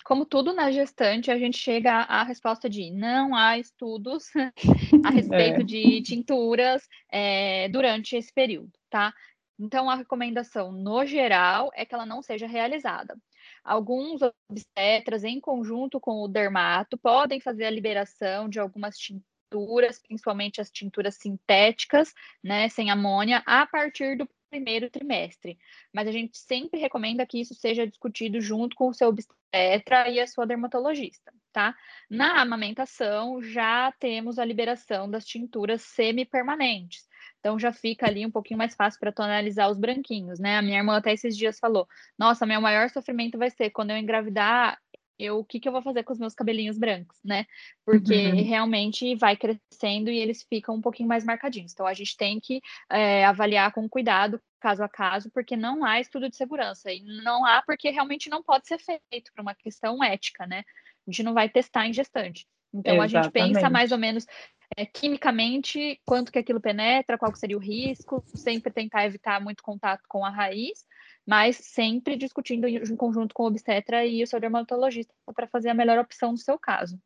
como 0.04 0.26
tudo 0.26 0.54
na 0.54 0.72
gestante, 0.72 1.32
a 1.32 1.38
gente 1.38 1.58
chega 1.58 1.92
à 1.92 2.24
resposta 2.24 2.70
de 2.70 2.92
não 2.92 3.36
há 3.36 3.58
estudos 3.58 4.26
a 5.06 5.10
respeito 5.10 5.62
é. 5.62 5.64
de 5.64 6.02
tinturas 6.02 6.88
é, 7.10 7.70
durante 7.70 8.16
esse 8.18 8.34
período, 8.34 8.72
tá? 8.90 9.14
Então, 9.58 9.90
a 9.90 9.96
recomendação, 9.96 10.72
no 10.72 11.06
geral, 11.06 11.70
é 11.74 11.86
que 11.86 11.94
ela 11.94 12.06
não 12.06 12.22
seja 12.22 12.48
realizada. 12.48 13.16
Alguns 13.64 14.22
obstetras, 14.50 15.24
em 15.24 15.40
conjunto 15.40 16.00
com 16.00 16.22
o 16.24 16.28
dermato, 16.28 16.98
podem 16.98 17.40
fazer 17.40 17.66
a 17.66 17.70
liberação 17.70 18.50
de 18.50 18.60
algumas 18.60 18.98
tinturas 18.98 19.33
tinturas, 19.54 20.00
principalmente 20.00 20.60
as 20.60 20.72
tinturas 20.72 21.16
sintéticas, 21.16 22.14
né, 22.44 22.68
sem 22.70 22.90
amônia, 22.90 23.44
a 23.46 23.66
partir 23.68 24.18
do 24.18 24.28
primeiro 24.50 24.90
trimestre. 24.90 25.58
Mas 25.94 26.08
a 26.08 26.12
gente 26.12 26.38
sempre 26.38 26.80
recomenda 26.80 27.26
que 27.26 27.40
isso 27.40 27.56
seja 27.56 27.88
discutido 27.88 28.40
junto 28.40 28.76
com 28.76 28.90
o 28.90 28.94
seu 28.94 29.10
obstetra 29.10 30.10
e 30.10 30.20
a 30.20 30.28
sua 30.28 30.46
dermatologista, 30.46 31.32
tá? 31.52 31.76
Na 32.10 32.42
amamentação, 32.42 33.42
já 33.42 33.92
temos 34.00 34.38
a 34.38 34.46
liberação 34.46 35.10
das 35.10 35.26
tinturas 35.26 35.82
semi-permanentes. 35.82 37.08
Então 37.40 37.60
já 37.60 37.72
fica 37.74 38.08
ali 38.08 38.26
um 38.26 38.32
pouquinho 38.32 38.58
mais 38.58 38.76
fácil 38.76 39.00
para 39.00 39.12
tonalizar 39.12 39.70
os 39.70 39.78
branquinhos, 39.78 40.40
né? 40.40 40.58
A 40.58 40.62
minha 40.62 40.78
irmã 40.78 40.98
até 40.98 41.14
esses 41.14 41.36
dias 41.38 41.60
falou: 41.60 41.88
"Nossa, 42.18 42.46
meu 42.46 42.62
maior 42.62 42.90
sofrimento 42.90 43.38
vai 43.38 43.50
ser 43.50 43.70
quando 43.72 43.92
eu 43.92 43.98
engravidar 43.98 44.80
eu, 45.18 45.40
o 45.40 45.46
que, 45.46 45.60
que 45.60 45.68
eu 45.68 45.72
vou 45.72 45.82
fazer 45.82 46.04
com 46.04 46.14
os 46.14 46.20
meus 46.20 46.34
cabelinhos 46.34 46.78
brancos, 46.78 47.20
né? 47.24 47.46
Porque 47.86 48.14
uhum. 48.14 48.44
realmente 48.44 49.16
vai 49.16 49.38
crescendo 49.38 50.10
e 50.10 50.18
eles 50.18 50.44
ficam 50.44 50.76
um 50.76 50.82
pouquinho 50.82 51.08
mais 51.08 51.24
marcadinhos. 51.24 51.72
Então 51.72 51.86
a 51.86 51.94
gente 51.94 52.18
tem 52.18 52.40
que 52.40 52.62
é, 52.90 53.26
avaliar 53.26 53.72
com 53.72 53.88
cuidado, 53.88 54.42
caso 54.60 54.84
a 54.84 54.90
caso, 54.90 55.30
porque 55.32 55.56
não 55.56 55.84
há 55.84 56.00
estudo 56.00 56.30
de 56.30 56.36
segurança. 56.36 56.92
E 56.92 57.02
não 57.24 57.46
há 57.46 57.62
porque 57.62 57.90
realmente 57.90 58.30
não 58.30 58.42
pode 58.44 58.68
ser 58.68 58.80
feito 58.80 59.32
por 59.36 59.42
uma 59.42 59.56
questão 59.56 60.04
ética, 60.04 60.48
né? 60.48 60.64
A 61.08 61.12
gente 61.12 61.24
não 61.24 61.34
vai 61.34 61.50
testar 61.50 61.88
em 61.88 61.94
gestante. 61.94 62.48
Então 62.74 62.96
Exatamente. 62.96 63.18
a 63.18 63.22
gente 63.22 63.32
pensa 63.32 63.70
mais 63.70 63.92
ou 63.92 63.98
menos 63.98 64.26
é, 64.76 64.86
quimicamente 64.86 66.00
quanto 66.06 66.32
que 66.32 66.40
aquilo 66.40 66.62
penetra, 66.62 67.18
qual 67.18 67.34
seria 67.36 67.58
o 67.58 67.62
risco, 67.62 68.24
sempre 68.34 68.72
tentar 68.72 69.06
evitar 69.06 69.42
muito 69.42 69.64
contato 69.64 70.04
com 70.08 70.26
a 70.26 70.30
raiz 70.30 70.86
mas 71.26 71.56
sempre 71.58 72.16
discutindo 72.16 72.68
em 72.68 72.96
conjunto 72.96 73.34
com 73.34 73.44
o 73.44 73.48
obstetra 73.48 74.06
e 74.06 74.22
o 74.22 74.28
seu 74.28 74.40
dermatologista 74.40 75.14
para 75.34 75.48
fazer 75.48 75.70
a 75.70 75.74
melhor 75.74 75.98
opção 75.98 76.32
no 76.32 76.38
seu 76.38 76.60
caso. 76.60 77.00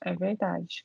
É 0.00 0.14
verdade. 0.14 0.84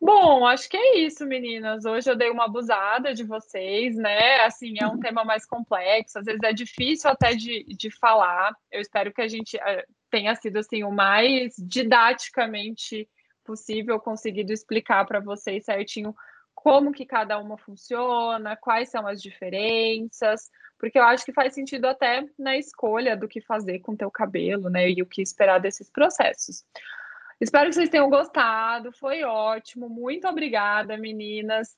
Bom, 0.00 0.46
acho 0.46 0.68
que 0.68 0.76
é 0.76 0.98
isso, 0.98 1.24
meninas. 1.24 1.86
Hoje 1.86 2.10
eu 2.10 2.16
dei 2.16 2.28
uma 2.28 2.44
abusada 2.44 3.14
de 3.14 3.24
vocês, 3.24 3.96
né? 3.96 4.40
Assim, 4.40 4.74
é 4.78 4.86
um 4.86 5.00
tema 5.00 5.24
mais 5.24 5.46
complexo, 5.46 6.18
às 6.18 6.26
vezes 6.26 6.42
é 6.42 6.52
difícil 6.52 7.08
até 7.08 7.34
de, 7.34 7.64
de 7.64 7.90
falar. 7.90 8.54
Eu 8.70 8.82
espero 8.82 9.12
que 9.14 9.22
a 9.22 9.28
gente 9.28 9.56
eh, 9.56 9.86
tenha 10.10 10.34
sido 10.34 10.58
assim 10.58 10.84
o 10.84 10.90
mais 10.90 11.54
didaticamente 11.56 13.08
possível 13.44 14.00
conseguido 14.00 14.52
explicar 14.52 15.06
para 15.06 15.20
vocês 15.20 15.64
certinho 15.64 16.14
como 16.54 16.92
que 16.92 17.04
cada 17.04 17.38
uma 17.38 17.58
funciona, 17.58 18.56
quais 18.56 18.88
são 18.88 19.06
as 19.06 19.20
diferenças, 19.20 20.50
porque 20.78 20.98
eu 20.98 21.02
acho 21.04 21.24
que 21.24 21.32
faz 21.32 21.52
sentido 21.54 21.84
até 21.84 22.26
na 22.38 22.56
escolha 22.56 23.16
do 23.16 23.28
que 23.28 23.40
fazer 23.40 23.80
com 23.80 23.92
o 23.92 23.96
teu 23.96 24.10
cabelo, 24.10 24.70
né, 24.70 24.90
e 24.90 25.02
o 25.02 25.06
que 25.06 25.20
esperar 25.20 25.60
desses 25.60 25.90
processos. 25.90 26.64
Espero 27.40 27.68
que 27.68 27.74
vocês 27.74 27.90
tenham 27.90 28.08
gostado, 28.08 28.92
foi 28.92 29.24
ótimo, 29.24 29.88
muito 29.88 30.26
obrigada, 30.26 30.96
meninas. 30.96 31.76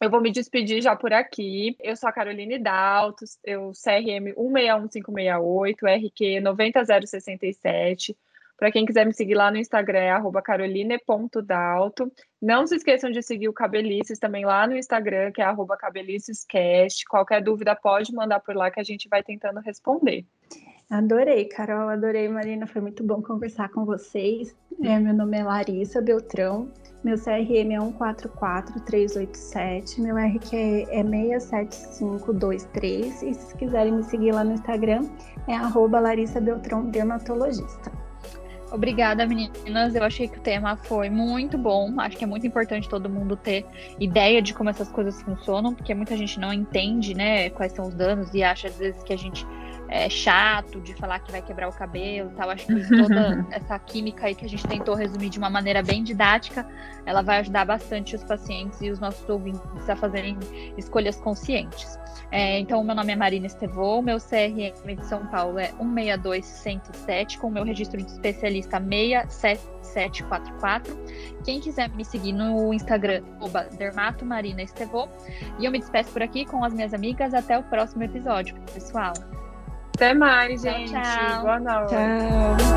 Eu 0.00 0.10
vou 0.10 0.20
me 0.20 0.32
despedir 0.32 0.82
já 0.82 0.96
por 0.96 1.12
aqui. 1.12 1.76
Eu 1.80 1.94
sou 1.96 2.08
a 2.08 2.12
Caroline 2.12 2.58
Daltos, 2.58 3.38
eu 3.44 3.70
CRM 3.70 4.34
161568, 4.36 5.86
RQ 5.86 6.40
90067. 6.40 8.16
Para 8.62 8.70
quem 8.70 8.86
quiser 8.86 9.04
me 9.04 9.12
seguir 9.12 9.34
lá 9.34 9.50
no 9.50 9.56
Instagram 9.56 9.98
é 9.98 10.12
caroline.dalto. 10.40 12.12
Não 12.40 12.64
se 12.64 12.76
esqueçam 12.76 13.10
de 13.10 13.20
seguir 13.20 13.48
o 13.48 13.52
Cabelices 13.52 14.20
também 14.20 14.44
lá 14.44 14.68
no 14.68 14.76
Instagram, 14.76 15.32
que 15.32 15.42
é 15.42 15.44
cabelicescast. 15.76 17.04
Qualquer 17.06 17.42
dúvida 17.42 17.74
pode 17.74 18.14
mandar 18.14 18.38
por 18.38 18.54
lá 18.54 18.70
que 18.70 18.78
a 18.78 18.84
gente 18.84 19.08
vai 19.08 19.20
tentando 19.20 19.58
responder. 19.58 20.24
Adorei, 20.88 21.46
Carol, 21.46 21.88
adorei, 21.88 22.28
Marina. 22.28 22.64
Foi 22.68 22.80
muito 22.80 23.02
bom 23.02 23.20
conversar 23.20 23.68
com 23.70 23.84
vocês. 23.84 24.56
É, 24.80 24.96
meu 24.96 25.12
nome 25.12 25.38
é 25.38 25.42
Larissa 25.42 26.00
Beltrão. 26.00 26.70
Meu 27.02 27.18
CRM 27.18 27.72
é 27.72 27.80
144387. 27.80 30.00
Meu 30.00 30.16
RQ 30.16 30.86
é 30.88 31.02
67523. 31.02 33.22
E 33.24 33.34
se 33.34 33.56
quiserem 33.56 33.94
me 33.94 34.04
seguir 34.04 34.30
lá 34.30 34.44
no 34.44 34.52
Instagram, 34.52 35.00
é 35.48 35.56
Larissa 35.98 36.40
Beltrão 36.40 36.84
Dermatologista. 36.84 37.90
Obrigada, 38.72 39.26
meninas. 39.26 39.94
Eu 39.94 40.02
achei 40.02 40.26
que 40.26 40.38
o 40.38 40.40
tema 40.40 40.76
foi 40.76 41.10
muito 41.10 41.58
bom. 41.58 42.00
Acho 42.00 42.16
que 42.16 42.24
é 42.24 42.26
muito 42.26 42.46
importante 42.46 42.88
todo 42.88 43.08
mundo 43.08 43.36
ter 43.36 43.66
ideia 44.00 44.40
de 44.40 44.54
como 44.54 44.70
essas 44.70 44.88
coisas 44.88 45.20
funcionam, 45.20 45.74
porque 45.74 45.94
muita 45.94 46.16
gente 46.16 46.40
não 46.40 46.50
entende, 46.50 47.14
né, 47.14 47.50
quais 47.50 47.72
são 47.72 47.86
os 47.86 47.94
danos 47.94 48.32
e 48.32 48.42
acha 48.42 48.68
às 48.68 48.78
vezes 48.78 49.02
que 49.02 49.12
a 49.12 49.18
gente 49.18 49.46
é, 49.92 50.08
chato 50.08 50.80
de 50.80 50.94
falar 50.94 51.18
que 51.18 51.30
vai 51.30 51.42
quebrar 51.42 51.68
o 51.68 51.72
cabelo 51.72 52.30
tal. 52.30 52.48
Acho 52.48 52.66
que 52.66 52.88
toda 52.88 53.46
essa 53.52 53.78
química 53.78 54.26
aí 54.26 54.34
que 54.34 54.46
a 54.46 54.48
gente 54.48 54.66
tentou 54.66 54.94
resumir 54.94 55.28
de 55.28 55.38
uma 55.38 55.50
maneira 55.50 55.82
bem 55.82 56.02
didática, 56.02 56.66
ela 57.04 57.20
vai 57.20 57.40
ajudar 57.40 57.66
bastante 57.66 58.16
os 58.16 58.24
pacientes 58.24 58.80
e 58.80 58.90
os 58.90 58.98
nossos 58.98 59.28
ouvintes 59.28 59.60
a 59.88 59.94
fazerem 59.94 60.38
escolhas 60.78 61.20
conscientes. 61.20 62.00
É, 62.30 62.58
então, 62.58 62.82
meu 62.82 62.94
nome 62.94 63.12
é 63.12 63.16
Marina 63.16 63.46
Estevô, 63.46 64.00
meu 64.00 64.16
CRM 64.16 64.96
de 64.96 65.06
São 65.06 65.26
Paulo 65.26 65.58
é 65.58 65.70
162107, 65.78 67.38
com 67.38 67.48
o 67.48 67.50
meu 67.50 67.62
registro 67.62 68.00
de 68.00 68.10
especialista 68.10 68.80
67744. 68.80 70.98
Quem 71.44 71.60
quiser 71.60 71.90
me 71.90 72.06
seguir 72.06 72.32
no 72.32 72.72
Instagram, 72.72 73.22
dermatomarinaestevô. 73.76 75.06
E 75.58 75.66
eu 75.66 75.70
me 75.70 75.78
despeço 75.78 76.10
por 76.12 76.22
aqui 76.22 76.46
com 76.46 76.64
as 76.64 76.72
minhas 76.72 76.94
amigas. 76.94 77.34
Até 77.34 77.58
o 77.58 77.62
próximo 77.64 78.04
episódio, 78.04 78.58
pessoal. 78.72 79.12
Até 80.02 80.14
mais, 80.14 80.60
tchau, 80.60 80.72
gente. 80.72 80.90
Tchau. 80.90 81.42
Boa 81.42 81.60
noite. 81.60 81.90
Tchau. 81.90 82.72